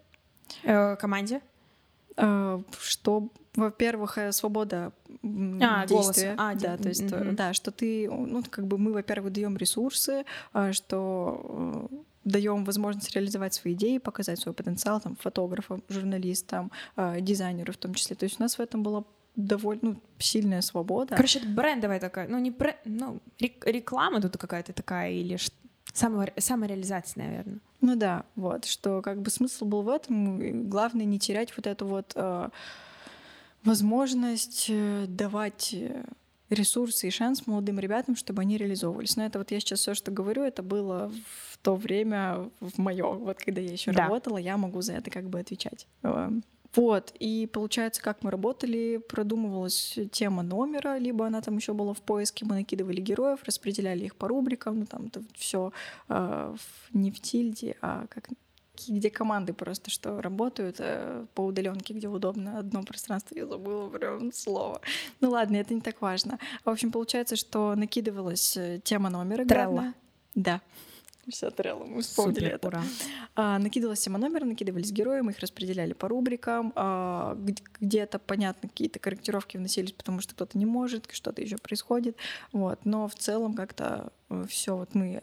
э, 0.63 0.95
команде? 0.95 1.41
Uh, 2.15 2.63
что, 2.79 3.29
во-первых, 3.55 4.17
э, 4.17 4.31
свобода 4.31 4.91
а, 5.61 5.85
действия, 5.87 6.35
а, 6.37 6.55
да, 6.55 6.77
то 6.77 6.89
есть, 6.89 7.03
mm-hmm. 7.03 7.31
да, 7.33 7.53
что 7.53 7.71
ты, 7.71 8.09
ну, 8.09 8.43
как 8.49 8.67
бы 8.67 8.77
мы, 8.77 8.93
во-первых, 8.93 9.33
даем 9.33 9.57
ресурсы, 9.57 10.25
а, 10.53 10.73
что 10.73 11.89
даем 12.23 12.65
возможность 12.65 13.15
реализовать 13.15 13.53
свои 13.53 13.73
идеи, 13.73 13.99
показать 13.99 14.39
свой 14.39 14.53
потенциал 14.53 14.99
там, 14.99 15.15
фотографам, 15.15 15.83
журналистам, 15.89 16.71
э, 16.97 17.21
дизайнеру 17.21 17.71
в 17.71 17.77
том 17.77 17.93
числе. 17.93 18.15
То 18.15 18.25
есть 18.25 18.39
у 18.39 18.43
нас 18.43 18.57
в 18.57 18.61
этом 18.61 18.83
была 18.83 19.03
довольно 19.35 19.81
ну, 19.81 20.01
сильная 20.17 20.61
свобода. 20.61 21.15
Короче, 21.15 21.39
это 21.39 21.47
брендовая 21.47 21.99
такая, 21.99 22.27
ну 22.27 22.39
не 22.39 22.51
бренд, 22.51 22.77
ну 22.85 23.19
реклама 23.39 24.21
тут 24.21 24.37
какая-то 24.37 24.73
такая 24.73 25.11
или 25.11 25.37
само, 25.93 26.25
самореализация, 26.37 27.23
наверное. 27.23 27.59
Ну 27.81 27.95
да, 27.95 28.25
вот, 28.35 28.65
что 28.65 29.01
как 29.01 29.21
бы 29.21 29.29
смысл 29.29 29.65
был 29.65 29.83
в 29.83 29.89
этом, 29.89 30.69
главное 30.69 31.05
не 31.05 31.19
терять 31.19 31.55
вот 31.55 31.67
эту 31.67 31.85
вот 31.85 32.13
э, 32.15 32.49
возможность 33.65 34.67
э, 34.69 35.05
давать 35.07 35.73
э, 35.73 36.03
ресурсы 36.49 37.07
и 37.07 37.11
шанс 37.11 37.47
молодым 37.47 37.79
ребятам, 37.79 38.15
чтобы 38.15 38.41
они 38.41 38.57
реализовывались. 38.57 39.17
Но 39.17 39.25
это 39.25 39.39
вот 39.39 39.51
я 39.51 39.59
сейчас 39.59 39.79
все, 39.79 39.93
что 39.93 40.11
говорю, 40.11 40.43
это 40.43 40.63
было 40.63 41.11
в 41.51 41.57
то 41.57 41.75
время 41.75 42.49
в 42.59 42.77
мое, 42.77 43.11
вот 43.11 43.39
когда 43.39 43.61
я 43.61 43.71
еще 43.71 43.91
да. 43.91 44.03
работала, 44.03 44.37
я 44.37 44.57
могу 44.57 44.81
за 44.81 44.93
это 44.93 45.09
как 45.09 45.29
бы 45.29 45.39
отвечать. 45.39 45.87
Эм, 46.03 46.43
вот, 46.75 47.13
и 47.19 47.47
получается, 47.51 48.01
как 48.01 48.21
мы 48.21 48.29
работали, 48.29 48.97
продумывалась 48.97 49.97
тема 50.11 50.43
номера, 50.43 50.97
либо 50.97 51.25
она 51.25 51.41
там 51.41 51.55
еще 51.57 51.73
была 51.73 51.93
в 51.93 52.01
поиске, 52.01 52.45
мы 52.45 52.55
накидывали 52.55 52.99
героев, 52.99 53.39
распределяли 53.45 54.05
их 54.05 54.15
по 54.15 54.27
рубрикам, 54.27 54.79
ну 54.79 54.85
там 54.85 55.09
все 55.35 55.71
э, 56.09 56.55
не 56.93 57.11
в 57.11 57.19
тильде, 57.21 57.77
а 57.81 58.05
как 58.09 58.29
где 58.87 59.09
команды 59.09 59.53
просто 59.53 59.89
что 59.89 60.21
работают 60.21 60.77
э, 60.79 61.25
по 61.33 61.41
удаленке, 61.41 61.93
где 61.93 62.07
удобно 62.07 62.59
одно 62.59 62.83
пространство. 62.83 63.35
Я 63.35 63.45
забыла 63.45 63.89
прям 63.89 64.31
слово. 64.31 64.81
Ну 65.21 65.29
ладно, 65.31 65.57
это 65.57 65.73
не 65.73 65.81
так 65.81 66.01
важно. 66.01 66.39
В 66.63 66.69
общем, 66.69 66.91
получается, 66.91 67.35
что 67.35 67.75
накидывалась 67.75 68.57
э, 68.57 68.79
тема 68.83 69.09
номера. 69.09 69.45
Трелла. 69.45 69.93
Да. 70.35 70.61
Все 71.27 71.49
Трелло, 71.49 71.85
мы 71.85 72.01
вспомнили 72.01 72.35
Супер, 72.35 72.55
это. 72.55 72.67
Ура. 72.67 72.83
А, 73.35 73.57
накидывалась 73.57 73.99
тема 73.99 74.19
номера, 74.19 74.45
накидывались 74.45 74.91
герои, 74.91 75.21
мы 75.21 75.31
их 75.31 75.39
распределяли 75.39 75.93
по 75.93 76.07
рубрикам. 76.07 76.71
А, 76.75 77.37
где-то, 77.79 78.19
понятно, 78.19 78.69
какие-то 78.69 78.99
корректировки 78.99 79.57
вносились, 79.57 79.91
потому 79.91 80.21
что 80.21 80.35
кто-то 80.35 80.57
не 80.57 80.65
может, 80.65 81.07
что-то 81.11 81.41
еще 81.41 81.57
происходит. 81.57 82.15
Вот. 82.51 82.79
Но 82.85 83.07
в 83.07 83.15
целом 83.15 83.53
как-то 83.53 84.11
э, 84.29 84.45
все 84.47 84.75
вот 84.75 84.93
мы 84.93 85.19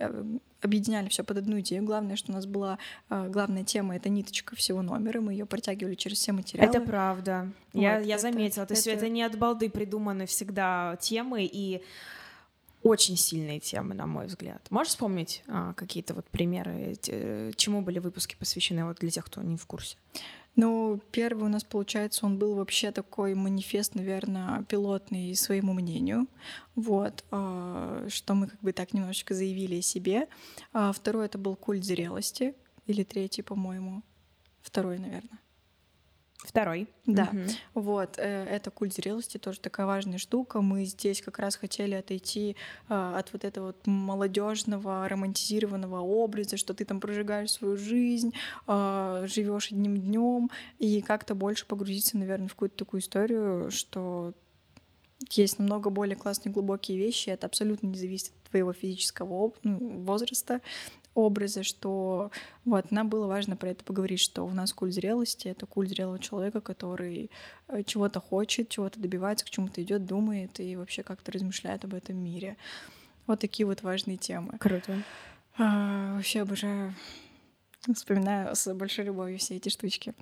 объединяли 0.60 1.08
все 1.08 1.22
под 1.24 1.38
одну 1.38 1.60
идею. 1.60 1.84
Главное, 1.84 2.16
что 2.16 2.32
у 2.32 2.34
нас 2.34 2.46
была 2.46 2.78
э, 3.10 3.28
главная 3.28 3.64
тема 3.64 3.96
это 3.96 4.08
ниточка 4.08 4.56
всего 4.56 4.82
номера, 4.82 5.20
мы 5.20 5.32
ее 5.32 5.46
протягивали 5.46 5.94
через 5.94 6.18
все 6.18 6.32
материалы. 6.32 6.68
Это 6.68 6.80
правда. 6.80 7.52
Вот, 7.72 7.80
я, 7.80 7.98
я 7.98 8.14
это, 8.14 8.22
заметила. 8.22 8.66
То 8.66 8.74
есть 8.74 8.86
это... 8.86 8.98
это 8.98 9.08
не 9.08 9.22
от 9.22 9.38
балды 9.38 9.70
придуманы 9.70 10.26
всегда 10.26 10.96
темы 11.00 11.44
и 11.44 11.82
очень 12.82 13.16
сильные 13.16 13.60
темы, 13.60 13.94
на 13.94 14.06
мой 14.06 14.26
взгляд. 14.26 14.66
Можешь 14.70 14.92
вспомнить 14.92 15.42
а, 15.46 15.72
какие-то 15.74 16.14
вот 16.14 16.26
примеры, 16.26 16.96
чему 17.56 17.82
были 17.82 17.98
выпуски 17.98 18.36
посвящены 18.36 18.84
вот 18.84 18.98
для 18.98 19.10
тех, 19.10 19.24
кто 19.24 19.42
не 19.42 19.56
в 19.56 19.66
курсе? 19.66 19.96
Ну, 20.54 21.00
первый 21.12 21.44
у 21.44 21.48
нас, 21.48 21.64
получается, 21.64 22.26
он 22.26 22.36
был 22.38 22.54
вообще 22.56 22.90
такой 22.90 23.34
манифест, 23.34 23.94
наверное, 23.94 24.64
пилотный 24.64 25.34
своему 25.34 25.72
мнению. 25.72 26.26
Вот, 26.74 27.24
а, 27.30 28.06
что 28.08 28.34
мы 28.34 28.48
как 28.48 28.60
бы 28.60 28.72
так 28.72 28.92
немножечко 28.92 29.34
заявили 29.34 29.78
о 29.78 29.82
себе. 29.82 30.28
А 30.72 30.92
второй 30.92 31.26
это 31.26 31.38
был 31.38 31.56
культ 31.56 31.84
зрелости, 31.84 32.54
или 32.86 33.04
третий, 33.04 33.42
по-моему. 33.42 34.02
Второй, 34.60 34.98
наверное. 34.98 35.38
Второй. 36.44 36.88
Да. 37.06 37.30
Угу. 37.32 37.82
Вот, 37.82 38.18
э, 38.18 38.44
это 38.44 38.70
культ 38.70 38.94
зрелости 38.94 39.38
тоже 39.38 39.60
такая 39.60 39.86
важная 39.86 40.18
штука. 40.18 40.60
Мы 40.60 40.84
здесь 40.84 41.22
как 41.22 41.38
раз 41.38 41.54
хотели 41.54 41.94
отойти 41.94 42.56
э, 42.88 43.14
от 43.16 43.32
вот 43.32 43.44
этого 43.44 43.66
вот 43.66 43.86
молодежного, 43.86 45.08
романтизированного 45.08 46.00
образа, 46.00 46.56
что 46.56 46.74
ты 46.74 46.84
там 46.84 46.98
прожигаешь 46.98 47.52
свою 47.52 47.76
жизнь, 47.76 48.32
э, 48.66 49.26
живешь 49.28 49.70
одним 49.70 49.96
днем, 49.96 50.50
и 50.78 51.00
как-то 51.00 51.36
больше 51.36 51.64
погрузиться, 51.64 52.18
наверное, 52.18 52.48
в 52.48 52.54
какую-то 52.54 52.76
такую 52.76 53.02
историю, 53.02 53.70
что 53.70 54.34
есть 55.30 55.60
намного 55.60 55.90
более 55.90 56.16
классные 56.16 56.52
глубокие 56.52 56.98
вещи, 56.98 57.30
это 57.30 57.46
абсолютно 57.46 57.86
не 57.86 57.96
зависит 57.96 58.32
от 58.44 58.50
твоего 58.50 58.72
физического 58.72 59.52
ну, 59.62 59.78
возраста, 60.00 60.60
образа, 61.14 61.62
что 61.62 62.30
вот 62.64 62.90
нам 62.90 63.08
было 63.08 63.26
важно 63.26 63.56
про 63.56 63.70
это 63.70 63.84
поговорить, 63.84 64.20
что 64.20 64.44
у 64.44 64.50
нас 64.50 64.72
культ 64.72 64.94
зрелости— 64.94 65.48
это 65.48 65.66
культ 65.66 65.90
зрелого 65.90 66.18
человека, 66.18 66.60
который 66.60 67.30
э, 67.68 67.82
чего-то 67.84 68.20
хочет, 68.20 68.68
чего-то 68.68 69.00
добивается, 69.00 69.44
к 69.44 69.50
чему-то 69.50 69.82
идет, 69.82 70.06
думает 70.06 70.60
и 70.60 70.76
вообще 70.76 71.02
как-то 71.02 71.32
размышляет 71.32 71.84
об 71.84 71.94
этом 71.94 72.16
мире. 72.16 72.56
Вот 73.26 73.40
такие 73.40 73.66
вот 73.66 73.82
важные 73.82 74.16
темы. 74.16 74.58
Круто. 74.58 75.02
А, 75.58 76.14
вообще 76.14 76.40
обожаю, 76.42 76.94
вспоминаю 77.94 78.54
с 78.56 78.72
большой 78.74 79.04
любовью 79.04 79.38
все 79.38 79.56
эти 79.56 79.68
штучки. 79.68 80.14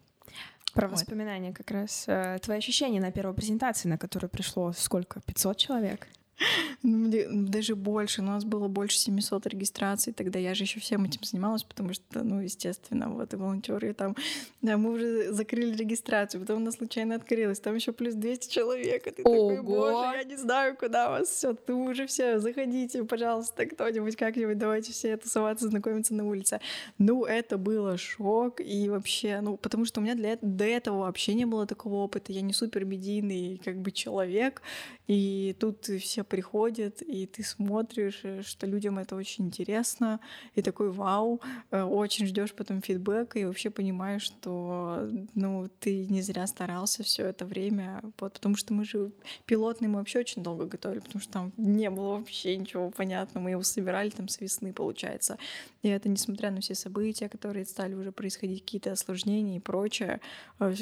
Про 0.75 0.89
вот. 0.89 0.99
воспоминания 0.99 1.53
как 1.53 1.71
раз. 1.71 2.05
Э, 2.07 2.39
твои 2.41 2.59
ощущения 2.59 3.01
на 3.01 3.11
первой 3.11 3.35
презентации, 3.35 3.89
на 3.89 3.99
которую 3.99 4.31
пришло 4.31 4.73
сколько? 4.73 5.21
500 5.21 5.57
человек? 5.57 6.09
Ну, 6.83 7.11
даже 7.49 7.77
больше. 7.77 8.23
У 8.23 8.25
нас 8.25 8.45
было 8.45 8.69
больше 8.69 8.99
700 8.99 9.47
регистраций. 9.47 10.13
Тогда 10.13 10.39
я 10.39 10.55
же 10.55 10.65
еще 10.65 10.81
всем 10.81 11.05
этим 11.05 11.23
занималась, 11.23 11.63
потому 11.63 11.93
что, 11.93 12.23
ну, 12.23 12.41
естественно, 12.41 13.11
вот 13.11 13.33
и 13.33 13.37
волонтеры 13.37 13.93
там. 13.93 14.17
Да, 14.63 14.77
мы 14.77 14.93
уже 14.93 15.33
закрыли 15.33 15.75
регистрацию, 15.77 16.41
потом 16.41 16.59
она 16.59 16.73
случайно 16.73 17.17
открылась. 17.17 17.61
Там 17.61 17.75
еще 17.75 17.93
плюс 17.93 18.15
200 18.15 18.53
человек. 18.53 19.07
И 19.07 19.11
ты 19.11 19.23
Ого! 19.23 19.51
такой, 19.51 19.63
боже, 19.63 20.17
я 20.17 20.25
не 20.25 20.37
знаю, 20.37 20.77
куда 20.77 21.11
вас 21.11 21.29
все. 21.29 21.55
Ты 21.55 21.75
уже 21.75 22.07
все, 22.07 22.39
заходите, 22.39 23.05
пожалуйста, 23.05 23.67
кто-нибудь 23.67 24.17
как-нибудь, 24.17 24.59
давайте 24.59 24.93
все 24.93 25.17
тусоваться, 25.17 25.69
знакомиться 25.69 26.15
на 26.15 26.27
улице. 26.27 26.61
Ну, 26.99 27.25
это 27.25 27.59
было 27.59 27.99
шок. 27.99 28.61
И 28.61 28.89
вообще, 28.89 29.41
ну, 29.43 29.57
потому 29.57 29.85
что 29.85 30.01
у 30.01 30.03
меня 30.03 30.15
для 30.15 30.39
до 30.41 30.65
этого 30.65 31.01
вообще 31.01 31.35
не 31.35 31.45
было 31.45 31.67
такого 31.67 31.97
опыта. 31.97 32.33
Я 32.33 32.41
не 32.41 32.53
супер 32.53 32.85
медийный 32.85 33.61
как 33.65 33.77
бы 33.77 33.91
человек. 33.91 34.63
И 35.07 35.57
тут 35.59 35.85
все 35.85 36.25
приходят, 36.31 37.03
и 37.03 37.27
ты 37.27 37.43
смотришь, 37.43 38.21
э, 38.23 38.43
что 38.43 38.67
людям 38.67 38.99
это 38.99 39.17
очень 39.17 39.47
интересно, 39.47 40.21
и 40.55 40.63
такой 40.63 40.91
вау, 40.91 41.41
э, 41.71 41.83
очень 41.83 42.27
ждешь 42.27 42.55
потом 42.55 42.81
фидбэка, 42.81 43.39
и 43.39 43.45
вообще 43.45 43.69
понимаешь, 43.71 44.23
что 44.23 45.09
ну, 45.35 45.69
ты 45.81 46.07
не 46.07 46.23
зря 46.23 46.47
старался 46.47 47.03
все 47.03 47.27
это 47.27 47.45
время, 47.45 48.01
вот, 48.21 48.33
потому 48.35 48.57
что 48.57 48.73
мы 48.73 48.85
же 48.85 49.11
пилотный 49.45 49.89
мы 49.89 49.99
вообще 49.99 50.21
очень 50.21 50.43
долго 50.43 50.67
готовили, 50.67 51.01
потому 51.01 51.21
что 51.21 51.33
там 51.33 51.53
не 51.57 51.91
было 51.91 52.19
вообще 52.19 52.57
ничего 52.57 52.91
понятного, 52.91 53.45
мы 53.45 53.51
его 53.51 53.63
собирали 53.63 54.11
там 54.11 54.29
с 54.29 54.41
весны, 54.41 54.73
получается. 54.73 55.37
И 55.83 55.89
это 55.89 56.09
несмотря 56.09 56.51
на 56.51 56.61
все 56.61 56.75
события, 56.75 57.29
которые 57.29 57.65
стали 57.65 57.95
уже 57.95 58.13
происходить, 58.13 58.63
какие-то 58.63 58.93
осложнения 58.93 59.57
и 59.57 59.61
прочее. 59.61 60.21
А, 60.59 60.73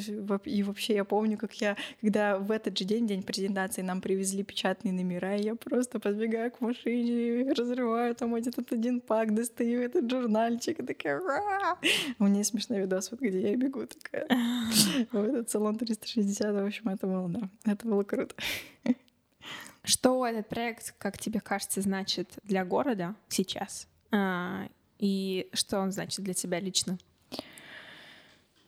и 0.45 0.63
вообще 0.63 0.95
я 0.95 1.05
помню, 1.05 1.39
как 1.39 1.55
я, 1.55 1.77
когда 2.01 2.39
в 2.39 2.51
этот 2.51 2.77
же 2.79 2.85
день, 2.85 3.07
день 3.07 3.23
презентации, 3.23 3.83
нам 3.83 4.01
привезли 4.01 4.43
печатные 4.43 4.93
номера, 4.93 5.38
я 5.39 5.55
просто 5.55 6.01
подбегаю 6.01 6.51
к 6.51 6.61
машине, 6.61 7.53
разрываю 7.53 8.15
там 8.15 8.35
этот 8.35 8.73
один 8.73 9.01
пак, 9.01 9.35
достаю 9.35 9.81
этот 9.81 10.11
журнальчик, 10.11 10.81
и 10.81 10.83
такая 10.83 11.21
Ра! 11.21 11.79
У 12.19 12.25
меня 12.25 12.39
есть 12.39 12.51
смешной 12.51 12.81
видос, 12.81 13.11
вот 13.11 13.21
где 13.21 13.51
я 13.51 13.57
бегу 13.57 13.87
такая. 13.87 14.27
В 15.13 15.23
этот 15.23 15.51
салон 15.51 15.77
360, 15.77 16.55
в 16.55 16.67
общем, 16.67 16.89
это 16.89 17.07
было, 17.07 17.29
да, 17.29 17.51
это 17.65 17.87
было 17.87 18.03
круто. 18.03 18.35
Что 19.85 20.27
этот 20.27 20.49
проект, 20.49 20.95
как 20.99 21.19
тебе 21.19 21.41
кажется, 21.41 21.81
значит 21.81 22.39
для 22.43 22.65
города 22.65 23.15
сейчас? 23.29 23.89
А, 24.11 24.69
и 24.99 25.49
что 25.53 25.81
он 25.81 25.93
значит 25.93 26.25
для 26.25 26.35
тебя 26.35 26.61
лично? 26.61 26.99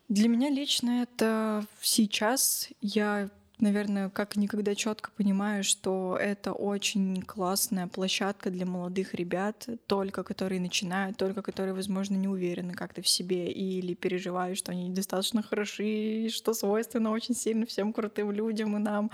Для 0.09 0.27
меня 0.27 0.49
лично 0.49 1.03
это 1.03 1.65
сейчас 1.81 2.69
я 2.81 3.29
наверное, 3.61 4.09
как 4.09 4.35
никогда 4.35 4.75
четко 4.75 5.11
понимаю, 5.15 5.63
что 5.63 6.17
это 6.19 6.51
очень 6.51 7.21
классная 7.21 7.87
площадка 7.87 8.49
для 8.49 8.65
молодых 8.65 9.13
ребят, 9.13 9.67
только 9.87 10.23
которые 10.23 10.59
начинают, 10.59 11.17
только 11.17 11.41
которые, 11.41 11.73
возможно, 11.73 12.15
не 12.15 12.27
уверены 12.27 12.73
как-то 12.73 13.01
в 13.01 13.07
себе 13.07 13.51
или 13.51 13.93
переживают, 13.93 14.57
что 14.57 14.71
они 14.71 14.87
недостаточно 14.87 15.43
хороши, 15.43 16.29
что 16.29 16.53
свойственно 16.53 17.11
очень 17.11 17.35
сильно 17.35 17.65
всем 17.65 17.93
крутым 17.93 18.31
людям 18.31 18.75
и 18.75 18.79
нам. 18.79 19.11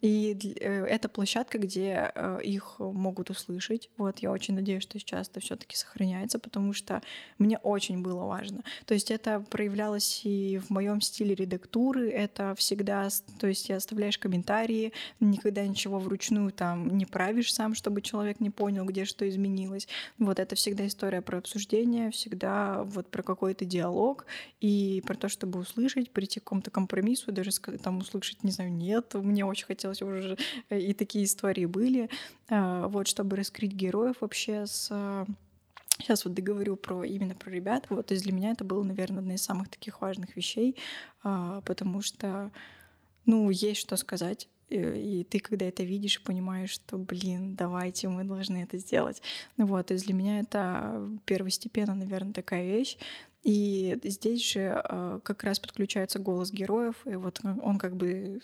И 0.00 0.36
э, 0.60 0.84
это 0.84 1.08
площадка, 1.08 1.58
где 1.58 2.12
э, 2.14 2.38
их 2.44 2.76
могут 2.78 3.30
услышать. 3.30 3.90
Вот 3.96 4.20
я 4.20 4.30
очень 4.30 4.54
надеюсь, 4.54 4.82
что 4.82 4.98
сейчас 4.98 5.28
это 5.28 5.40
все-таки 5.40 5.76
сохраняется, 5.76 6.38
потому 6.38 6.72
что 6.72 7.02
мне 7.38 7.58
очень 7.58 8.00
было 8.00 8.24
важно. 8.24 8.62
То 8.86 8.94
есть 8.94 9.10
это 9.10 9.40
проявлялось 9.50 10.20
и 10.24 10.58
в 10.58 10.70
моем 10.70 11.00
стиле 11.00 11.34
редактуры. 11.34 12.10
Это 12.10 12.54
всегда, 12.56 13.08
то 13.40 13.48
есть 13.48 13.68
я 13.68 13.76
оставляешь 13.76 14.18
комментарии, 14.18 14.92
никогда 15.18 15.66
ничего 15.66 15.98
вручную 15.98 16.52
там 16.52 16.96
не 16.96 17.06
правишь 17.06 17.52
сам, 17.52 17.74
чтобы 17.74 18.00
человек 18.00 18.38
не 18.40 18.50
понял, 18.50 18.84
где 18.84 19.04
что 19.04 19.28
изменилось. 19.28 19.88
Вот 20.18 20.38
это 20.38 20.54
всегда 20.54 20.86
история 20.86 21.22
про 21.22 21.38
обсуждение, 21.38 22.10
всегда 22.12 22.84
вот 22.84 23.08
про 23.10 23.22
какой-то 23.22 23.64
диалог 23.64 24.26
и 24.60 25.02
про 25.06 25.16
то, 25.16 25.28
чтобы 25.28 25.58
услышать, 25.58 26.10
прийти 26.10 26.38
к 26.38 26.44
какому-то 26.44 26.70
компромиссу, 26.70 27.32
даже 27.32 27.50
там 27.82 27.98
услышать, 27.98 28.44
не 28.44 28.52
знаю, 28.52 28.72
нет, 28.72 29.14
мне 29.14 29.44
очень 29.44 29.66
хотелось 29.66 29.87
хотелось 29.88 30.02
уже, 30.02 30.36
э, 30.70 30.80
и 30.80 30.94
такие 30.94 31.24
истории 31.24 31.66
были, 31.66 32.08
а, 32.48 32.88
вот, 32.88 33.08
чтобы 33.08 33.36
раскрыть 33.36 33.72
героев 33.72 34.16
вообще 34.20 34.66
с 34.66 35.26
Сейчас 36.00 36.24
вот 36.24 36.34
договорю 36.34 36.76
про 36.76 37.02
именно 37.02 37.34
про 37.34 37.50
ребят. 37.50 37.86
Вот, 37.88 38.06
то 38.06 38.14
есть 38.14 38.22
для 38.22 38.32
меня 38.32 38.52
это 38.52 38.62
было, 38.62 38.84
наверное, 38.84 39.18
одна 39.18 39.34
из 39.34 39.42
самых 39.42 39.68
таких 39.68 40.00
важных 40.00 40.36
вещей, 40.36 40.76
а, 41.24 41.60
потому 41.62 42.02
что, 42.02 42.52
ну, 43.26 43.50
есть 43.50 43.80
что 43.80 43.96
сказать. 43.96 44.48
И 44.70 45.26
ты, 45.28 45.40
когда 45.40 45.66
это 45.66 45.82
видишь, 45.82 46.22
понимаешь, 46.22 46.70
что, 46.70 46.98
блин, 46.98 47.56
давайте, 47.56 48.08
мы 48.08 48.22
должны 48.22 48.58
это 48.58 48.78
сделать. 48.78 49.22
Вот, 49.56 49.86
то 49.86 49.94
есть 49.94 50.06
для 50.06 50.14
меня 50.14 50.38
это 50.38 51.10
первостепенно, 51.24 51.96
наверное, 51.96 52.32
такая 52.32 52.64
вещь. 52.64 52.96
И 53.44 53.98
здесь 54.04 54.44
же 54.44 54.82
э, 54.82 55.20
как 55.22 55.44
раз 55.44 55.60
подключается 55.60 56.18
голос 56.18 56.50
героев, 56.50 56.96
и 57.04 57.14
вот 57.14 57.40
он 57.44 57.78
как 57.78 57.96
бы 57.96 58.40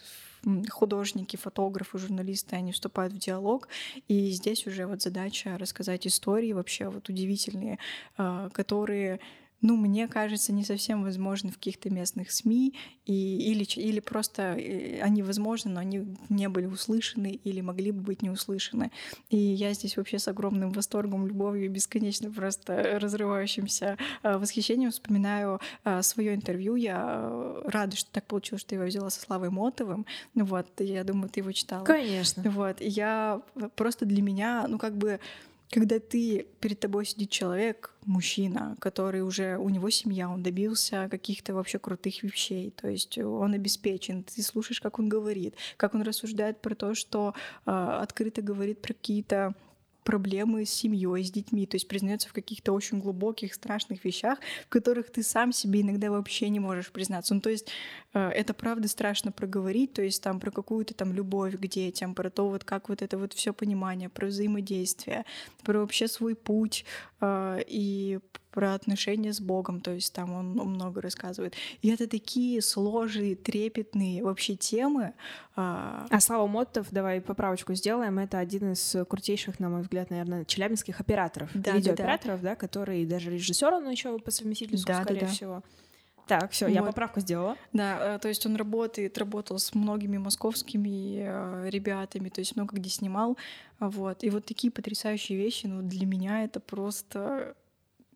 художники, 0.70 1.36
фотографы, 1.36 1.98
журналисты, 1.98 2.56
они 2.56 2.72
вступают 2.72 3.12
в 3.12 3.18
диалог, 3.18 3.68
и 4.08 4.30
здесь 4.30 4.66
уже 4.66 4.86
вот 4.86 5.02
задача 5.02 5.58
рассказать 5.58 6.06
истории 6.06 6.52
вообще 6.52 6.88
вот 6.88 7.08
удивительные, 7.08 7.78
э, 8.18 8.48
которые 8.52 9.20
ну, 9.64 9.76
мне 9.76 10.08
кажется, 10.08 10.52
не 10.52 10.62
совсем 10.62 11.02
возможны 11.02 11.50
в 11.50 11.54
каких-то 11.54 11.88
местных 11.88 12.30
СМИ, 12.30 12.74
и, 13.06 13.50
или, 13.50 13.64
или 13.80 13.98
просто 13.98 14.56
э, 14.58 15.00
они 15.00 15.22
возможны, 15.22 15.70
но 15.70 15.80
они 15.80 16.04
не 16.28 16.50
были 16.50 16.66
услышаны 16.66 17.40
или 17.42 17.62
могли 17.62 17.90
бы 17.90 18.02
быть 18.02 18.20
не 18.20 18.28
услышаны. 18.28 18.92
И 19.30 19.38
я 19.38 19.72
здесь 19.72 19.96
вообще 19.96 20.18
с 20.18 20.28
огромным 20.28 20.70
восторгом, 20.70 21.26
любовью, 21.26 21.70
бесконечно 21.70 22.30
просто 22.30 22.98
разрывающимся 23.00 23.96
э, 24.22 24.36
восхищением 24.36 24.90
вспоминаю 24.90 25.60
э, 25.84 26.02
свое 26.02 26.34
интервью. 26.34 26.76
Я 26.76 27.62
рада, 27.64 27.96
что 27.96 28.10
так 28.10 28.26
получилось, 28.26 28.60
что 28.60 28.74
я 28.74 28.80
его 28.82 28.88
взяла 28.88 29.08
со 29.08 29.22
Славой 29.22 29.48
Мотовым. 29.48 30.04
Вот, 30.34 30.68
я 30.78 31.04
думаю, 31.04 31.30
ты 31.30 31.40
его 31.40 31.52
читала. 31.52 31.84
Конечно. 31.86 32.42
Вот, 32.50 32.82
и 32.82 32.88
я 32.88 33.40
просто 33.76 34.04
для 34.04 34.20
меня, 34.20 34.66
ну, 34.68 34.76
как 34.76 34.94
бы 34.94 35.20
когда 35.70 35.98
ты 35.98 36.46
перед 36.60 36.80
тобой 36.80 37.04
сидит 37.04 37.30
человек, 37.30 37.92
мужчина, 38.06 38.76
который 38.80 39.22
уже 39.22 39.56
у 39.58 39.68
него 39.68 39.90
семья, 39.90 40.28
он 40.28 40.42
добился 40.42 41.08
каких-то 41.10 41.54
вообще 41.54 41.78
крутых 41.78 42.22
вещей, 42.22 42.70
то 42.70 42.88
есть 42.88 43.18
он 43.18 43.54
обеспечен, 43.54 44.22
ты 44.24 44.42
слушаешь, 44.42 44.80
как 44.80 44.98
он 44.98 45.08
говорит, 45.08 45.54
как 45.76 45.94
он 45.94 46.02
рассуждает 46.02 46.60
про 46.60 46.74
то, 46.74 46.94
что 46.94 47.34
э, 47.66 47.70
открыто 47.70 48.42
говорит 48.42 48.80
про 48.82 48.94
какие-то 48.94 49.54
проблемы 50.04 50.64
с 50.64 50.70
семьей, 50.70 51.24
с 51.24 51.30
детьми, 51.30 51.66
то 51.66 51.76
есть 51.76 51.88
признается 51.88 52.28
в 52.28 52.32
каких-то 52.32 52.72
очень 52.72 53.00
глубоких, 53.00 53.54
страшных 53.54 54.04
вещах, 54.04 54.38
в 54.66 54.68
которых 54.68 55.10
ты 55.10 55.22
сам 55.22 55.52
себе 55.52 55.80
иногда 55.80 56.10
вообще 56.10 56.48
не 56.48 56.60
можешь 56.60 56.92
признаться. 56.92 57.34
Ну, 57.34 57.40
то 57.40 57.50
есть 57.50 57.68
э, 58.12 58.28
это 58.28 58.54
правда 58.54 58.86
страшно 58.88 59.32
проговорить, 59.32 59.94
то 59.94 60.02
есть 60.02 60.22
там 60.22 60.38
про 60.40 60.50
какую-то 60.50 60.94
там 60.94 61.12
любовь 61.12 61.56
к 61.58 61.66
детям, 61.66 62.14
про 62.14 62.30
то 62.30 62.48
вот 62.48 62.64
как 62.64 62.88
вот 62.88 63.02
это 63.02 63.18
вот 63.18 63.32
все 63.32 63.52
понимание, 63.52 64.08
про 64.08 64.26
взаимодействие, 64.26 65.24
про 65.64 65.80
вообще 65.80 66.06
свой 66.06 66.34
путь 66.34 66.84
и 67.66 68.18
про 68.54 68.74
отношения 68.74 69.32
с 69.32 69.40
Богом, 69.40 69.80
то 69.80 69.90
есть 69.90 70.12
там 70.12 70.32
он 70.32 70.52
много 70.52 71.00
рассказывает. 71.00 71.54
И 71.82 71.88
это 71.88 72.06
такие 72.06 72.62
сложные, 72.62 73.34
трепетные 73.34 74.22
вообще 74.22 74.54
темы. 74.54 75.12
А, 75.56 76.06
а 76.08 76.20
Слава 76.20 76.46
Моттов, 76.46 76.86
давай 76.92 77.20
поправочку 77.20 77.74
сделаем, 77.74 78.20
это 78.20 78.38
один 78.38 78.72
из 78.72 78.96
крутейших, 79.08 79.58
на 79.58 79.70
мой 79.70 79.82
взгляд, 79.82 80.10
наверное, 80.10 80.44
челябинских 80.44 81.00
операторов, 81.00 81.50
да, 81.52 81.72
видеооператоров, 81.72 82.40
да, 82.42 82.50
да. 82.50 82.54
да, 82.54 82.56
который 82.56 83.04
даже 83.06 83.32
режиссер, 83.32 83.74
он 83.74 83.90
еще 83.90 84.16
по 84.20 84.30
совместительству, 84.30 84.86
да, 84.86 85.02
скорее 85.02 85.20
да, 85.20 85.26
да. 85.26 85.32
всего. 85.32 85.62
Так, 86.26 86.52
все, 86.52 86.66
вот. 86.66 86.74
я 86.74 86.82
поправку 86.82 87.20
сделала. 87.20 87.56
Да, 87.72 88.16
э, 88.16 88.18
то 88.18 88.28
есть 88.28 88.46
он 88.46 88.56
работает, 88.56 89.18
работал 89.18 89.58
с 89.58 89.74
многими 89.74 90.16
московскими 90.16 91.18
э, 91.18 91.68
ребятами, 91.68 92.30
то 92.30 92.40
есть 92.40 92.56
много 92.56 92.76
где 92.76 92.88
снимал, 92.88 93.36
вот. 93.88 94.24
И 94.24 94.30
вот 94.30 94.44
такие 94.44 94.70
потрясающие 94.70 95.38
вещи, 95.38 95.66
ну 95.66 95.82
для 95.82 96.06
меня 96.06 96.44
это 96.44 96.60
просто 96.60 97.54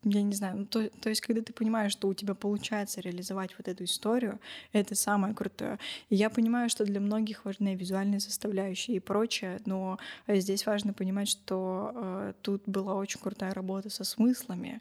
я 0.04 0.22
не 0.22 0.34
знаю, 0.34 0.58
ну, 0.58 0.64
то, 0.64 0.88
то 0.88 1.08
есть, 1.08 1.20
когда 1.20 1.42
ты 1.42 1.52
понимаешь, 1.52 1.92
что 1.92 2.08
у 2.08 2.14
тебя 2.14 2.34
получается 2.34 3.00
реализовать 3.00 3.54
вот 3.58 3.68
эту 3.68 3.84
историю, 3.84 4.38
это 4.72 4.94
самое 4.94 5.34
крутое. 5.34 5.78
И 6.08 6.16
я 6.16 6.30
понимаю, 6.30 6.68
что 6.68 6.84
для 6.84 7.00
многих 7.00 7.44
важны 7.44 7.74
визуальные 7.74 8.20
составляющие 8.20 8.96
и 8.96 9.00
прочее, 9.00 9.60
но 9.66 9.98
здесь 10.28 10.66
важно 10.66 10.92
понимать, 10.92 11.28
что 11.28 11.92
э, 11.94 12.32
тут 12.42 12.62
была 12.66 12.94
очень 12.94 13.20
крутая 13.20 13.52
работа 13.54 13.90
со 13.90 14.04
смыслами. 14.04 14.80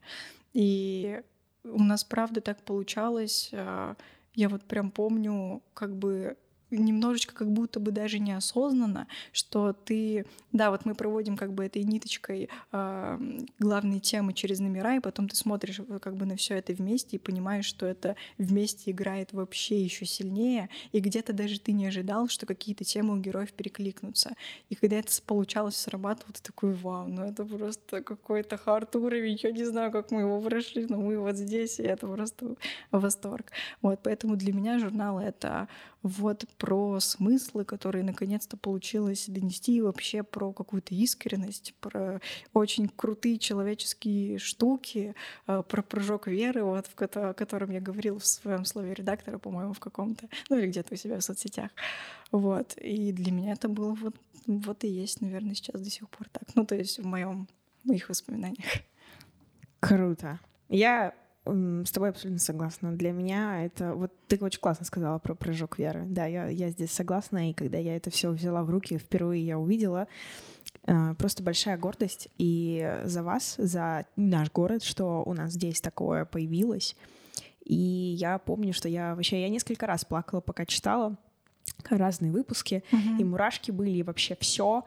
И 0.53 1.21
у 1.63 1.83
нас, 1.83 2.03
правда, 2.03 2.41
так 2.41 2.61
получалось. 2.61 3.49
Э, 3.51 3.95
я 4.35 4.49
вот 4.49 4.63
прям 4.63 4.91
помню, 4.91 5.61
как 5.73 5.95
бы 5.95 6.37
немножечко 6.71 7.33
как 7.33 7.51
будто 7.51 7.79
бы 7.79 7.91
даже 7.91 8.19
неосознанно, 8.19 9.07
что 9.31 9.73
ты, 9.73 10.25
да, 10.51 10.71
вот 10.71 10.85
мы 10.85 10.95
проводим 10.95 11.37
как 11.37 11.53
бы 11.53 11.65
этой 11.65 11.83
ниточкой 11.83 12.49
э, 12.71 13.19
главные 13.59 13.99
темы 13.99 14.33
через 14.33 14.59
номера, 14.59 14.95
и 14.95 14.99
потом 14.99 15.29
ты 15.29 15.35
смотришь 15.35 15.81
как 16.01 16.15
бы 16.15 16.25
на 16.25 16.35
все 16.35 16.55
это 16.55 16.73
вместе 16.73 17.15
и 17.15 17.19
понимаешь, 17.19 17.65
что 17.65 17.85
это 17.85 18.15
вместе 18.37 18.91
играет 18.91 19.33
вообще 19.33 19.81
еще 19.81 20.05
сильнее, 20.05 20.69
и 20.91 20.99
где-то 20.99 21.33
даже 21.33 21.59
ты 21.59 21.71
не 21.71 21.87
ожидал, 21.87 22.27
что 22.27 22.45
какие-то 22.45 22.83
темы 22.83 23.13
у 23.13 23.17
героев 23.17 23.53
перекликнутся. 23.53 24.33
И 24.69 24.75
когда 24.75 24.97
это 24.97 25.11
получалось, 25.25 25.77
срабатывало, 25.77 26.33
ты 26.33 26.41
такой, 26.41 26.73
вау, 26.73 27.07
ну 27.07 27.23
это 27.23 27.45
просто 27.45 28.01
какой-то 28.01 28.57
хард 28.57 28.95
уровень, 28.95 29.39
я 29.41 29.51
не 29.51 29.63
знаю, 29.63 29.91
как 29.91 30.11
мы 30.11 30.21
его 30.21 30.41
прошли, 30.41 30.85
но 30.87 30.97
мы 30.97 31.17
вот 31.19 31.35
здесь, 31.35 31.79
и 31.79 31.83
это 31.83 32.07
просто 32.07 32.55
восторг. 32.91 33.51
Вот, 33.81 33.99
поэтому 34.03 34.35
для 34.35 34.53
меня 34.53 34.79
журнал— 34.79 35.19
это 35.27 35.67
вот 36.07 36.45
про 36.57 36.99
смыслы, 36.99 37.65
которые 37.65 38.03
наконец-то 38.03 38.57
получилось 38.57 39.25
донести, 39.27 39.77
и 39.77 39.81
вообще 39.81 40.23
про 40.23 40.53
какую-то 40.53 40.95
искренность, 40.95 41.73
про 41.79 42.19
очень 42.53 42.89
крутые 42.89 43.37
человеческие 43.37 44.39
штуки, 44.39 45.15
э, 45.47 45.63
про 45.67 45.81
прыжок 45.81 46.27
веры, 46.27 46.63
вот, 46.63 46.87
в 46.87 47.01
о 47.01 47.33
котором 47.33 47.71
я 47.71 47.81
говорила 47.81 48.19
в 48.19 48.25
своем 48.25 48.65
слове 48.65 48.93
редактора, 48.93 49.37
по-моему, 49.37 49.73
в 49.73 49.79
каком-то, 49.79 50.27
ну 50.49 50.57
или 50.57 50.67
где-то 50.67 50.93
у 50.93 50.97
себя 50.97 51.19
в 51.19 51.23
соцсетях. 51.23 51.71
Вот. 52.31 52.77
И 52.77 53.11
для 53.11 53.31
меня 53.31 53.53
это 53.53 53.69
было 53.69 53.93
вот, 53.93 54.15
вот 54.45 54.83
и 54.83 54.87
есть, 54.87 55.21
наверное, 55.21 55.55
сейчас 55.55 55.81
до 55.81 55.89
сих 55.89 56.09
пор 56.09 56.27
так. 56.29 56.43
Ну, 56.55 56.65
то 56.65 56.75
есть 56.75 56.99
в 56.99 57.05
моем 57.05 57.47
в 57.83 57.87
моих 57.87 58.09
воспоминаниях. 58.09 58.65
Круто. 59.79 60.39
Я 60.69 61.13
с 61.85 61.91
тобой 61.91 62.09
абсолютно 62.09 62.39
согласна. 62.39 62.91
Для 62.91 63.11
меня 63.11 63.65
это... 63.65 63.93
Вот 63.93 64.11
ты 64.27 64.37
очень 64.37 64.59
классно 64.59 64.85
сказала 64.85 65.19
про 65.19 65.35
прыжок 65.35 65.77
веры. 65.79 66.03
Да, 66.07 66.25
я, 66.25 66.47
я 66.47 66.69
здесь 66.69 66.91
согласна. 66.91 67.49
И 67.49 67.53
когда 67.53 67.77
я 67.77 67.95
это 67.95 68.09
все 68.09 68.31
взяла 68.31 68.63
в 68.63 68.69
руки, 68.69 68.97
впервые 68.97 69.45
я 69.45 69.57
увидела, 69.57 70.07
э, 70.85 71.13
просто 71.15 71.43
большая 71.43 71.77
гордость 71.77 72.29
и 72.37 72.99
за 73.03 73.23
вас, 73.23 73.55
за 73.57 74.05
наш 74.15 74.51
город, 74.51 74.83
что 74.83 75.23
у 75.25 75.33
нас 75.33 75.53
здесь 75.53 75.81
такое 75.81 76.25
появилось. 76.25 76.95
И 77.63 77.75
я 77.75 78.37
помню, 78.37 78.73
что 78.73 78.87
я 78.87 79.15
вообще... 79.15 79.41
Я 79.41 79.49
несколько 79.49 79.85
раз 79.87 80.05
плакала, 80.05 80.41
пока 80.41 80.65
читала 80.65 81.17
разные 81.89 82.31
выпуски, 82.31 82.83
mm-hmm. 82.91 83.19
и 83.19 83.23
мурашки 83.23 83.71
были, 83.71 83.97
и 83.97 84.03
вообще 84.03 84.37
все. 84.39 84.85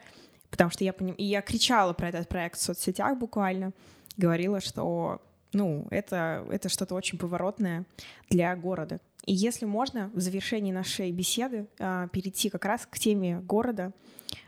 Потому 0.51 0.70
что 0.70 0.85
я 0.85 0.92
поним... 0.92 1.14
И 1.14 1.25
я 1.25 1.42
кричала 1.42 1.92
про 1.92 2.09
этот 2.09 2.29
проект 2.29 2.59
в 2.59 2.62
соцсетях 2.62 3.18
буквально, 3.18 3.73
говорила, 4.16 4.61
что 4.61 5.20
ну, 5.53 5.87
это, 5.91 6.47
это 6.51 6.69
что-то 6.69 6.95
очень 6.95 7.19
поворотное 7.19 7.85
для 8.29 8.55
города. 8.57 9.01
И 9.27 9.35
если 9.35 9.67
можно, 9.67 10.11
в 10.15 10.21
завершении 10.21 10.73
нашей 10.73 11.11
беседы 11.13 11.67
а, 11.79 12.09
перейти 12.09 12.49
как 12.51 12.65
раз 12.65 12.87
к 12.87 12.99
теме 12.99 13.41
города. 13.41 13.93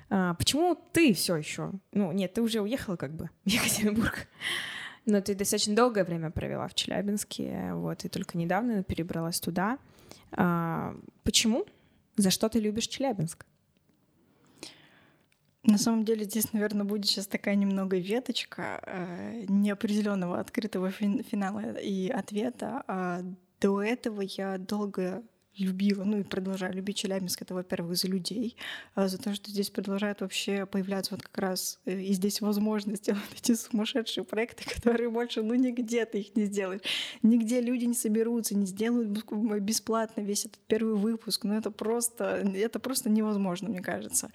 А, 0.09 0.35
почему 0.35 0.79
ты 0.93 1.13
все 1.13 1.37
еще? 1.37 1.73
Ну, 1.93 2.13
нет, 2.13 2.35
ты 2.35 2.43
уже 2.43 2.61
уехала 2.61 2.97
как 2.97 3.15
бы 3.15 3.31
в 3.45 3.49
Екатеринбург. 3.49 4.29
Но 5.05 5.21
ты 5.21 5.35
достаточно 5.35 5.75
долгое 5.75 6.05
время 6.05 6.31
провела 6.31 6.69
в 6.69 6.75
Челябинске, 6.75 7.73
вот, 7.75 8.05
и 8.05 8.09
только 8.09 8.39
недавно 8.39 8.85
перебралась 8.85 9.41
туда. 9.41 9.79
А, 10.33 10.95
почему? 11.25 11.67
За 12.17 12.31
что 12.31 12.49
ты 12.49 12.61
любишь 12.61 12.87
Челябинск? 12.87 13.47
На 15.65 15.79
самом 15.79 16.05
деле 16.05 16.25
здесь, 16.25 16.53
наверное, 16.53 16.85
будет 16.85 17.07
сейчас 17.07 17.29
такая 17.29 17.55
немного 17.55 17.97
веточка 17.97 18.83
э, 18.85 19.45
неопределенного 19.49 20.41
открытого 20.41 20.91
фин- 20.91 21.23
финала 21.23 21.79
и 21.79 22.09
ответа. 22.09 22.83
А 22.89 23.23
до 23.61 23.81
этого 23.81 24.23
я 24.23 24.59
долго 24.59 25.23
любила, 25.57 26.03
ну 26.05 26.19
и 26.19 26.23
продолжаю 26.23 26.75
любить 26.75 26.97
Челябинск. 26.97 27.43
Это, 27.43 27.55
во-первых, 27.55 27.97
за 27.97 28.09
людей, 28.09 28.57
а 28.95 29.07
за 29.07 29.19
то, 29.19 29.35
что 29.35 29.51
здесь 29.51 29.71
продолжают 29.71 30.21
вообще 30.21 30.67
появляться 30.67 31.15
вот 31.15 31.23
как 31.23 31.39
раз 31.39 31.79
э, 31.85 32.01
и 32.01 32.13
здесь 32.13 32.41
возможность 32.41 33.05
делать 33.05 33.23
эти 33.37 33.55
сумасшедшие 33.55 34.25
проекты, 34.25 34.65
которые 34.69 35.11
больше, 35.11 35.43
ну 35.43 35.55
нигде 35.55 36.05
ты 36.07 36.21
их 36.21 36.35
не 36.35 36.47
сделаешь. 36.47 36.83
Нигде 37.23 37.61
люди 37.61 37.85
не 37.85 37.95
соберутся, 37.95 38.57
не 38.57 38.67
сделают 38.67 39.09
бесплатно 39.61 40.23
весь 40.23 40.47
этот 40.47 40.61
первый 40.67 40.95
выпуск. 40.95 41.45
Ну 41.45 41.55
это 41.55 41.71
просто, 41.71 42.43
это 42.55 42.81
просто 42.81 43.11
невозможно, 43.11 43.69
мне 43.69 43.81
кажется 43.81 44.31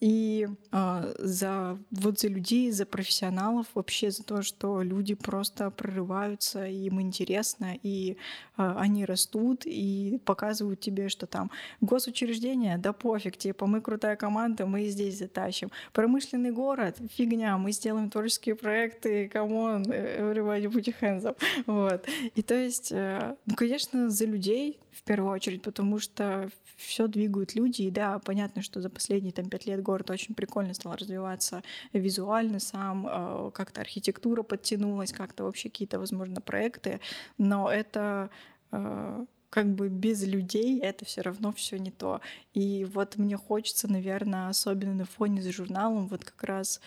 и 0.00 0.46
э, 0.72 1.14
за 1.18 1.78
вот 1.90 2.20
за 2.20 2.28
людей, 2.28 2.70
за 2.70 2.84
профессионалов, 2.84 3.66
вообще 3.74 4.10
за 4.10 4.22
то, 4.24 4.42
что 4.42 4.82
люди 4.82 5.14
просто 5.14 5.70
прорываются, 5.70 6.66
им 6.66 7.00
интересно, 7.00 7.78
и 7.82 8.16
э, 8.58 8.74
они 8.76 9.04
растут 9.04 9.62
и 9.64 10.20
показывают 10.24 10.80
тебе, 10.80 11.08
что 11.08 11.26
там 11.26 11.50
госучреждение, 11.80 12.76
да 12.76 12.92
пофиг, 12.92 13.36
типа 13.36 13.66
мы 13.66 13.80
крутая 13.80 14.16
команда, 14.16 14.66
мы 14.66 14.84
здесь 14.86 15.18
затащим. 15.18 15.70
Промышленный 15.92 16.52
город, 16.52 16.98
фигня, 17.14 17.56
мы 17.56 17.72
сделаем 17.72 18.10
творческие 18.10 18.54
проекты, 18.54 19.28
come 19.28 19.60
on, 19.60 19.84
everybody 19.84 20.66
put 20.66 20.84
your 20.84 20.94
hands 21.00 21.22
up. 21.22 21.38
Вот. 21.66 22.06
И 22.34 22.42
то 22.42 22.54
есть, 22.54 22.92
э, 22.92 23.34
ну, 23.46 23.54
конечно, 23.54 24.10
за 24.10 24.26
людей 24.26 24.78
в 24.92 25.02
первую 25.02 25.32
очередь, 25.32 25.62
потому 25.62 25.98
что 25.98 26.50
все 26.76 27.06
двигают 27.08 27.54
люди. 27.54 27.82
И 27.82 27.90
да, 27.90 28.18
понятно, 28.18 28.62
что 28.62 28.80
за 28.80 28.90
последние 28.90 29.32
там 29.32 29.48
пять 29.48 29.66
лет 29.66 29.82
город 29.86 30.10
очень 30.10 30.34
прикольно 30.34 30.74
стал 30.74 30.96
развиваться 30.96 31.62
визуально 31.92 32.60
сам, 32.60 33.06
э, 33.06 33.50
как-то 33.54 33.80
архитектура 33.80 34.42
подтянулась, 34.42 35.12
как-то 35.12 35.44
вообще 35.44 35.68
какие-то, 35.68 35.98
возможно, 35.98 36.40
проекты, 36.40 37.00
но 37.38 37.70
это 37.70 38.30
э, 38.72 39.24
как 39.50 39.66
бы 39.74 39.88
без 39.88 40.26
людей 40.26 40.80
это 40.80 41.04
все 41.04 41.22
равно 41.22 41.52
все 41.52 41.78
не 41.78 41.90
то. 41.90 42.20
И 42.54 42.84
вот 42.84 43.16
мне 43.16 43.36
хочется, 43.36 43.90
наверное, 43.90 44.48
особенно 44.48 44.94
на 44.94 45.04
фоне 45.04 45.40
с 45.40 45.46
журналом, 45.46 46.08
вот 46.08 46.24
как 46.24 46.42
раз 46.44 46.80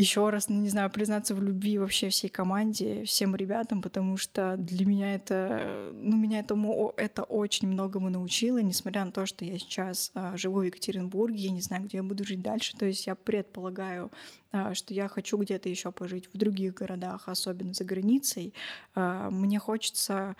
еще 0.00 0.30
раз, 0.30 0.48
ну, 0.48 0.60
не 0.60 0.70
знаю, 0.70 0.90
признаться 0.90 1.34
в 1.34 1.42
любви 1.42 1.78
вообще 1.78 2.08
всей 2.08 2.28
команде, 2.28 3.04
всем 3.04 3.36
ребятам, 3.36 3.82
потому 3.82 4.16
что 4.16 4.56
для 4.56 4.86
меня 4.86 5.14
это, 5.14 5.90
ну, 5.92 6.16
меня 6.16 6.40
этому, 6.40 6.94
это 6.96 7.22
очень 7.22 7.68
многому 7.68 8.08
научило, 8.08 8.58
несмотря 8.62 9.04
на 9.04 9.12
то, 9.12 9.26
что 9.26 9.44
я 9.44 9.58
сейчас 9.58 10.10
а, 10.14 10.36
живу 10.36 10.60
в 10.60 10.62
Екатеринбурге, 10.62 11.36
я 11.36 11.50
не 11.50 11.60
знаю, 11.60 11.84
где 11.84 11.98
я 11.98 12.02
буду 12.02 12.24
жить 12.24 12.40
дальше, 12.40 12.76
то 12.76 12.86
есть 12.86 13.06
я 13.06 13.14
предполагаю, 13.14 14.10
а, 14.52 14.74
что 14.74 14.94
я 14.94 15.06
хочу 15.08 15.36
где-то 15.36 15.68
еще 15.68 15.92
пожить 15.92 16.28
в 16.32 16.38
других 16.38 16.74
городах, 16.74 17.28
особенно 17.28 17.74
за 17.74 17.84
границей. 17.84 18.54
А, 18.94 19.30
мне 19.30 19.58
хочется 19.58 20.34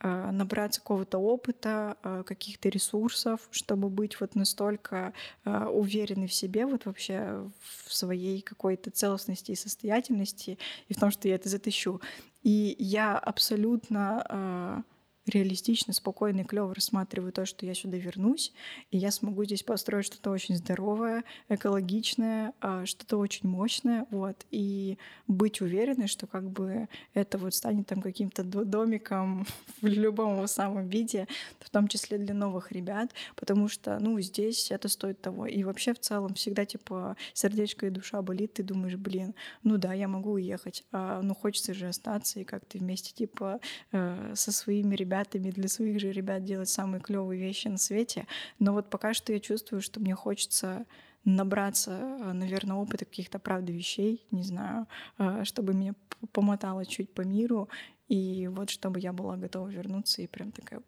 набраться 0.00 0.80
какого-то 0.80 1.18
опыта, 1.18 1.96
а, 2.02 2.22
каких-то 2.24 2.68
ресурсов, 2.68 3.40
чтобы 3.50 3.88
быть 3.88 4.20
вот 4.20 4.34
настолько 4.34 5.12
а, 5.44 5.68
уверенной 5.68 6.26
в 6.26 6.34
себе, 6.34 6.66
вот 6.66 6.86
вообще 6.86 7.48
в 7.86 7.94
своей 7.94 8.42
какой-то 8.42 8.90
целостности 8.90 9.52
и 9.52 9.56
состоятельности, 9.56 10.58
и 10.88 10.94
в 10.94 11.00
том, 11.00 11.10
что 11.10 11.28
я 11.28 11.36
это 11.36 11.48
затащу. 11.48 12.00
И 12.42 12.76
я 12.78 13.18
абсолютно 13.18 14.84
реалистично, 15.26 15.92
спокойно 15.92 16.40
и 16.40 16.44
клево 16.44 16.74
рассматриваю 16.74 17.32
то, 17.32 17.46
что 17.46 17.64
я 17.64 17.74
сюда 17.74 17.96
вернусь, 17.96 18.52
и 18.90 18.98
я 18.98 19.10
смогу 19.10 19.44
здесь 19.44 19.62
построить 19.62 20.06
что-то 20.06 20.30
очень 20.30 20.56
здоровое, 20.56 21.24
экологичное, 21.48 22.52
а, 22.60 22.84
что-то 22.84 23.16
очень 23.16 23.48
мощное, 23.48 24.06
вот, 24.10 24.44
и 24.50 24.98
быть 25.26 25.60
уверенной, 25.60 26.08
что 26.08 26.26
как 26.26 26.50
бы 26.50 26.88
это 27.14 27.38
вот 27.38 27.54
станет 27.54 27.86
там 27.86 28.02
каким-то 28.02 28.44
домиком 28.44 29.46
в 29.80 29.86
любом 29.86 30.46
самом 30.46 30.88
виде, 30.88 31.26
в 31.60 31.70
том 31.70 31.88
числе 31.88 32.18
для 32.18 32.34
новых 32.34 32.70
ребят, 32.72 33.10
потому 33.34 33.68
что, 33.68 33.98
ну, 34.00 34.20
здесь 34.20 34.70
это 34.70 34.88
стоит 34.88 35.20
того. 35.20 35.46
И 35.46 35.64
вообще 35.64 35.94
в 35.94 36.00
целом 36.00 36.34
всегда, 36.34 36.66
типа, 36.66 37.16
сердечко 37.32 37.86
и 37.86 37.90
душа 37.90 38.20
болит, 38.20 38.54
ты 38.54 38.62
думаешь, 38.62 38.96
блин, 38.96 39.34
ну 39.62 39.78
да, 39.78 39.94
я 39.94 40.06
могу 40.06 40.32
уехать, 40.32 40.84
а, 40.92 41.22
ну 41.22 41.34
хочется 41.34 41.72
же 41.72 41.88
остаться 41.88 42.40
и 42.40 42.44
как-то 42.44 42.78
вместе, 42.78 43.14
типа, 43.14 43.60
э, 43.92 44.32
со 44.34 44.52
своими 44.52 44.94
ребятами 44.94 45.13
ребятами, 45.14 45.50
для 45.50 45.68
своих 45.68 46.00
же 46.00 46.12
ребят 46.12 46.44
делать 46.44 46.68
самые 46.68 47.00
клевые 47.00 47.40
вещи 47.40 47.68
на 47.68 47.78
свете. 47.78 48.26
Но 48.58 48.72
вот 48.72 48.90
пока 48.90 49.14
что 49.14 49.32
я 49.32 49.40
чувствую, 49.40 49.80
что 49.80 50.00
мне 50.00 50.14
хочется 50.14 50.86
набраться, 51.24 51.90
э, 51.92 52.32
наверное, 52.32 52.76
опыта 52.76 53.04
каких-то, 53.04 53.38
правда, 53.38 53.72
вещей, 53.72 54.26
не 54.30 54.42
знаю, 54.42 54.86
э, 55.18 55.44
чтобы 55.44 55.72
меня 55.72 55.94
помотало 56.32 56.84
чуть 56.84 57.12
по 57.12 57.22
миру, 57.22 57.68
и 58.08 58.48
вот 58.48 58.70
чтобы 58.70 59.00
я 59.00 59.12
была 59.12 59.36
готова 59.36 59.68
вернуться 59.68 60.22
и 60.22 60.26
прям 60.26 60.52
такая 60.52 60.82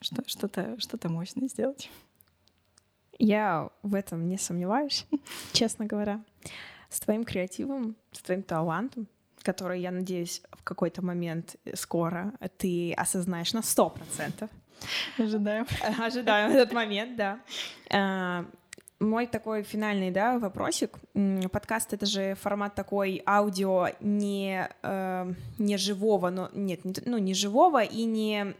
что, 0.00 0.22
что-то, 0.26 0.80
что-то 0.80 1.08
мощное 1.08 1.48
сделать. 1.48 1.90
Я 3.18 3.70
в 3.82 3.94
этом 3.94 4.28
не 4.28 4.38
сомневаюсь, 4.38 5.06
честно 5.52 5.86
говоря. 5.86 6.24
С 6.88 7.00
твоим 7.00 7.24
креативом, 7.24 7.96
с 8.12 8.22
твоим 8.22 8.42
талантом 8.42 9.08
который, 9.42 9.80
я 9.80 9.90
надеюсь, 9.90 10.42
в 10.52 10.62
какой-то 10.62 11.04
момент 11.04 11.56
скоро 11.74 12.32
ты 12.56 12.92
осознаешь 12.92 13.52
на 13.52 13.62
сто 13.62 13.90
процентов. 13.90 14.50
Ожидаем. 15.18 15.66
Ожидаем 15.98 16.52
этот 16.52 16.72
момент, 16.72 17.16
да. 17.16 17.40
А, 17.90 18.44
мой 19.00 19.26
такой 19.26 19.62
финальный, 19.62 20.10
да, 20.10 20.38
вопросик. 20.38 20.98
Подкаст— 21.52 21.92
это 21.94 22.04
же 22.06 22.34
формат 22.34 22.74
такой 22.74 23.22
аудио 23.26 23.88
не, 24.00 24.68
э, 24.82 25.32
не 25.58 25.76
живого, 25.76 26.30
но 26.30 26.50
нет, 26.52 26.80
ну 27.06 27.18
не 27.18 27.34
живого 27.34 27.82
и 27.82 28.04
не 28.04 28.54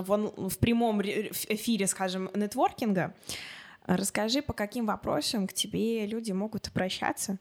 в, 0.00 0.48
в 0.48 0.58
прямом 0.58 1.02
эфире, 1.02 1.86
скажем, 1.86 2.30
нетворкинга. 2.34 3.14
Расскажи, 3.86 4.42
по 4.42 4.52
каким 4.52 4.86
вопросам 4.86 5.46
к 5.46 5.52
тебе 5.52 6.06
люди 6.06 6.32
могут 6.32 6.68
обращаться, 6.68 7.38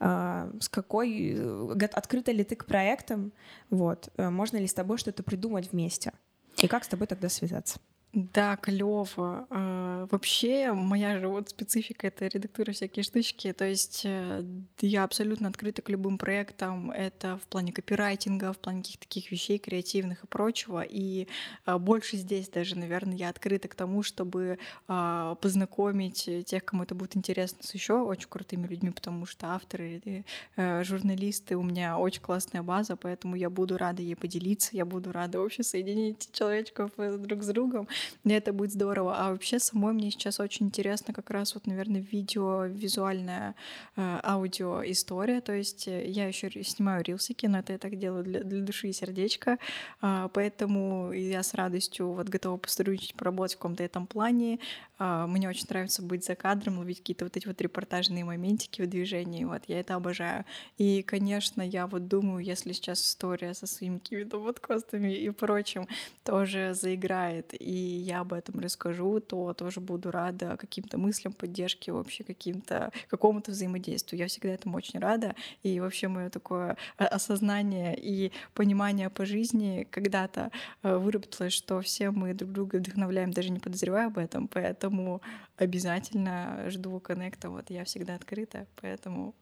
э, 0.00 0.52
с 0.60 0.68
какой, 0.68 1.34
э, 1.34 1.88
открыта 1.92 2.32
ли 2.32 2.44
ты 2.44 2.56
к 2.56 2.66
проектам, 2.66 3.32
вот, 3.70 4.10
э, 4.16 4.28
можно 4.28 4.58
ли 4.58 4.66
с 4.66 4.74
тобой 4.74 4.98
что-то 4.98 5.22
придумать 5.22 5.72
вместе, 5.72 6.12
и 6.58 6.68
как 6.68 6.84
с 6.84 6.88
тобой 6.88 7.06
тогда 7.06 7.28
связаться? 7.28 7.80
Да, 8.14 8.56
клево. 8.56 9.46
А, 9.50 10.06
вообще, 10.10 10.72
моя 10.72 11.20
же 11.20 11.28
вот 11.28 11.50
специфика— 11.50 12.06
это 12.08 12.26
редактура 12.26 12.72
всякие 12.72 13.02
штучки. 13.02 13.52
То 13.52 13.66
есть 13.66 14.02
э, 14.04 14.44
я 14.80 15.04
абсолютно 15.04 15.48
открыта 15.48 15.82
к 15.82 15.90
любым 15.90 16.16
проектам. 16.16 16.90
Это 16.90 17.36
в 17.36 17.46
плане 17.48 17.70
копирайтинга, 17.70 18.54
в 18.54 18.58
плане 18.58 18.82
каких-то 18.82 19.06
таких 19.06 19.30
вещей 19.30 19.58
креативных 19.58 20.24
и 20.24 20.26
прочего. 20.26 20.82
И 20.88 21.28
а, 21.66 21.78
больше 21.78 22.16
здесь 22.16 22.48
даже, 22.48 22.78
наверное, 22.78 23.14
я 23.14 23.28
открыта 23.28 23.68
к 23.68 23.74
тому, 23.74 24.02
чтобы 24.02 24.58
а, 24.88 25.34
познакомить 25.36 26.30
тех, 26.46 26.64
кому 26.64 26.84
это 26.84 26.94
будет 26.94 27.14
интересно, 27.14 27.58
с 27.62 27.74
еще 27.74 28.00
очень 28.00 28.28
крутыми 28.30 28.66
людьми, 28.66 28.90
потому 28.90 29.26
что 29.26 29.48
авторы, 29.48 30.24
э, 30.56 30.82
журналисты, 30.82 31.56
у 31.56 31.62
меня 31.62 31.98
очень 31.98 32.22
классная 32.22 32.62
база, 32.62 32.96
поэтому 32.96 33.36
я 33.36 33.50
буду 33.50 33.76
рада 33.76 34.00
ей 34.00 34.16
поделиться, 34.16 34.70
я 34.72 34.86
буду 34.86 35.12
рада 35.12 35.40
вообще 35.40 35.62
соединить 35.62 36.30
человечков 36.32 36.90
э, 36.96 37.18
друг 37.18 37.42
с 37.42 37.48
другом. 37.48 37.86
Это 38.24 38.52
будет 38.52 38.72
здорово. 38.72 39.16
А 39.18 39.30
вообще 39.32 39.58
самой 39.58 39.92
мне 39.92 40.10
сейчас 40.10 40.40
очень 40.40 40.66
интересно 40.66 41.14
как 41.14 41.30
раз 41.30 41.54
вот, 41.54 41.66
наверное, 41.66 42.00
видео, 42.00 42.64
визуальная 42.64 43.54
э, 43.96 44.20
аудио 44.24 44.82
история. 44.84 45.40
То 45.40 45.52
есть 45.52 45.88
э, 45.88 46.08
я 46.08 46.26
еще 46.26 46.50
снимаю 46.62 47.04
рилсики, 47.04 47.46
но 47.46 47.58
это 47.58 47.72
я 47.72 47.78
так 47.78 47.98
делаю 47.98 48.24
для, 48.24 48.42
для 48.44 48.62
души 48.62 48.88
и 48.88 48.92
сердечка. 48.92 49.58
Э, 50.02 50.28
поэтому 50.32 51.12
я 51.12 51.42
с 51.42 51.54
радостью 51.54 52.12
вот 52.12 52.28
готова 52.28 52.56
посотрудничать, 52.56 53.14
поработать 53.14 53.54
в 53.54 53.58
каком-то 53.58 53.82
этом 53.82 54.06
плане. 54.06 54.58
Э, 54.98 55.26
мне 55.26 55.48
очень 55.48 55.66
нравится 55.68 56.02
быть 56.02 56.24
за 56.24 56.34
кадром, 56.34 56.78
ловить 56.78 56.98
какие-то 56.98 57.24
вот 57.24 57.36
эти 57.36 57.46
вот 57.46 57.60
репортажные 57.60 58.24
моментики 58.24 58.82
в 58.82 58.88
движении. 58.88 59.44
Вот 59.44 59.62
я 59.66 59.80
это 59.80 59.94
обожаю. 59.94 60.44
И, 60.76 61.02
конечно, 61.02 61.62
я 61.62 61.86
вот 61.86 62.08
думаю, 62.08 62.44
если 62.44 62.72
сейчас 62.72 63.02
история 63.02 63.54
со 63.54 63.66
своими 63.66 63.98
какими-то 63.98 64.38
подкастами 64.40 65.14
и 65.14 65.30
прочим 65.30 65.86
тоже 66.24 66.74
заиграет, 66.74 67.54
и 67.58 67.87
я 67.88 68.20
об 68.20 68.32
этом 68.32 68.60
расскажу, 68.60 69.20
то 69.20 69.54
тоже 69.54 69.80
буду 69.80 70.10
рада 70.10 70.56
каким-то 70.56 70.98
мыслям, 70.98 71.32
поддержке, 71.32 71.92
вообще 71.92 72.24
каким-то 72.24 72.92
какому-то 73.08 73.50
взаимодействию. 73.50 74.20
Я 74.20 74.26
всегда 74.28 74.50
этому 74.50 74.76
очень 74.76 74.98
рада. 75.00 75.34
И 75.62 75.80
вообще 75.80 76.08
мое 76.08 76.30
такое 76.30 76.76
осознание 76.96 77.96
и 77.98 78.32
понимание 78.54 79.10
по 79.10 79.24
жизни 79.24 79.86
когда-то 79.90 80.50
э, 80.82 80.96
выработалось, 80.96 81.52
что 81.52 81.80
все 81.80 82.10
мы 82.10 82.34
друг 82.34 82.52
друга 82.52 82.76
вдохновляем, 82.76 83.30
даже 83.30 83.50
не 83.50 83.58
подозревая 83.58 84.06
об 84.06 84.18
этом. 84.18 84.48
Поэтому 84.48 85.22
обязательно 85.56 86.64
жду 86.68 87.00
коннекта. 87.00 87.50
Вот 87.50 87.70
я 87.70 87.84
всегда 87.84 88.14
открыта, 88.14 88.66
поэтому 88.80 89.34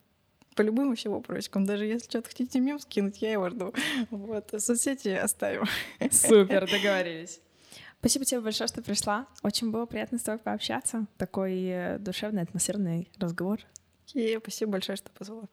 по 0.57 0.63
любым 0.63 0.89
вообще 0.89 1.09
вопросикам. 1.09 1.65
Даже 1.65 1.85
если 1.85 2.09
что-то 2.09 2.29
хотите 2.29 2.59
мем 2.59 2.79
скинуть, 2.79 3.21
я 3.21 3.31
его 3.31 3.49
жду. 3.49 3.73
Вот, 4.09 4.53
соцсети 4.57 5.09
оставим. 5.09 5.65
Супер, 6.11 6.69
договорились. 6.69 7.39
Спасибо 7.99 8.25
тебе 8.25 8.41
большое, 8.41 8.67
что 8.67 8.81
пришла. 8.81 9.27
Очень 9.43 9.71
было 9.71 9.85
приятно 9.85 10.17
с 10.17 10.23
тобой 10.23 10.39
пообщаться. 10.39 11.07
Такой 11.17 11.63
э, 11.65 11.97
душевный, 11.99 12.43
атмосферный 12.43 13.09
разговор. 13.17 13.59
И 14.13 14.37
спасибо 14.41 14.73
большое, 14.73 14.95
что 14.95 15.09
позвала. 15.11 15.47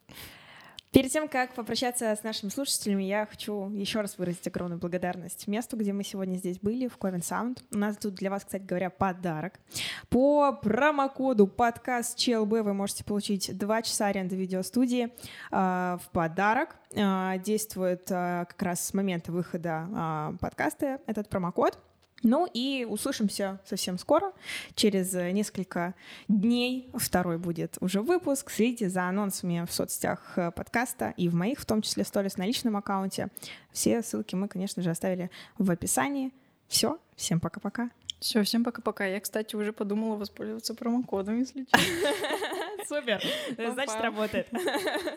Перед 0.95 1.11
тем, 1.11 1.27
как 1.27 1.53
попрощаться 1.55 2.05
с 2.15 2.23
нашими 2.23 2.49
слушателями, 2.49 3.03
я 3.03 3.25
хочу 3.25 3.69
еще 3.71 3.99
раз 3.99 4.17
выразить 4.17 4.47
огромную 4.47 4.79
благодарность 4.79 5.45
месту, 5.45 5.75
где 5.75 5.91
мы 5.91 6.05
сегодня 6.05 6.37
здесь 6.37 6.57
были, 6.57 6.87
в 6.87 6.95
Ковен 6.95 7.19
Sound. 7.19 7.61
У 7.73 7.77
нас 7.77 7.97
тут 7.97 8.15
для 8.15 8.29
вас, 8.29 8.45
кстати 8.45 8.63
говоря, 8.63 8.89
подарок. 8.89 9.59
По 10.07 10.53
промокоду 10.53 11.47
подкаст 11.47 12.17
ЧЛБ 12.17 12.49
вы 12.49 12.73
можете 12.73 13.03
получить 13.03 13.57
2 13.57 13.81
часа 13.81 14.07
аренды 14.07 14.37
видеостудии 14.37 15.09
э, 15.09 15.11
в 15.51 16.09
подарок. 16.13 16.77
Э, 16.91 17.39
действует 17.43 18.09
э, 18.09 18.45
как 18.47 18.61
раз 18.61 18.85
с 18.85 18.93
момента 18.93 19.33
выхода 19.33 19.89
э, 19.91 20.37
подкаста 20.39 21.01
этот 21.07 21.27
промокод. 21.27 21.77
Ну 22.25 22.49
и 22.51 22.87
услышимся 22.89 23.59
совсем 23.65 23.99
скоро. 23.99 24.33
Через 24.73 25.13
несколько 25.13 25.93
дней 26.27 26.89
второй 26.95 27.37
будет 27.37 27.77
уже 27.81 28.01
выпуск. 28.01 28.49
Следите 28.49 28.89
за 28.89 29.03
анонсами 29.03 29.63
в 29.69 29.71
соцсетях 29.71 30.33
э, 30.35 30.49
подкаста 30.49 31.13
и 31.17 31.29
в 31.29 31.35
моих, 31.35 31.59
в 31.59 31.65
том 31.65 31.83
числе 31.83 32.03
сторис 32.03 32.37
на 32.37 32.47
личном 32.47 32.77
аккаунте. 32.77 33.27
Все 33.71 34.01
ссылки 34.01 34.33
мы, 34.33 34.47
конечно 34.47 34.81
же, 34.81 34.89
оставили 34.89 35.29
в 35.59 35.69
описании. 35.69 36.33
Все, 36.67 36.97
всем 37.15 37.39
пока-пока. 37.39 37.91
Все, 38.19 38.41
всем 38.41 38.63
пока-пока. 38.63 39.05
Я, 39.05 39.19
кстати, 39.19 39.55
уже 39.55 39.71
подумала 39.71 40.15
воспользоваться 40.15 40.73
промокодом, 40.73 41.37
если 41.37 41.67
Супер. 42.87 43.21
Значит, 43.55 44.01
работает. 44.01 44.47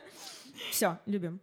Все, 0.71 0.99
любим. 1.07 1.41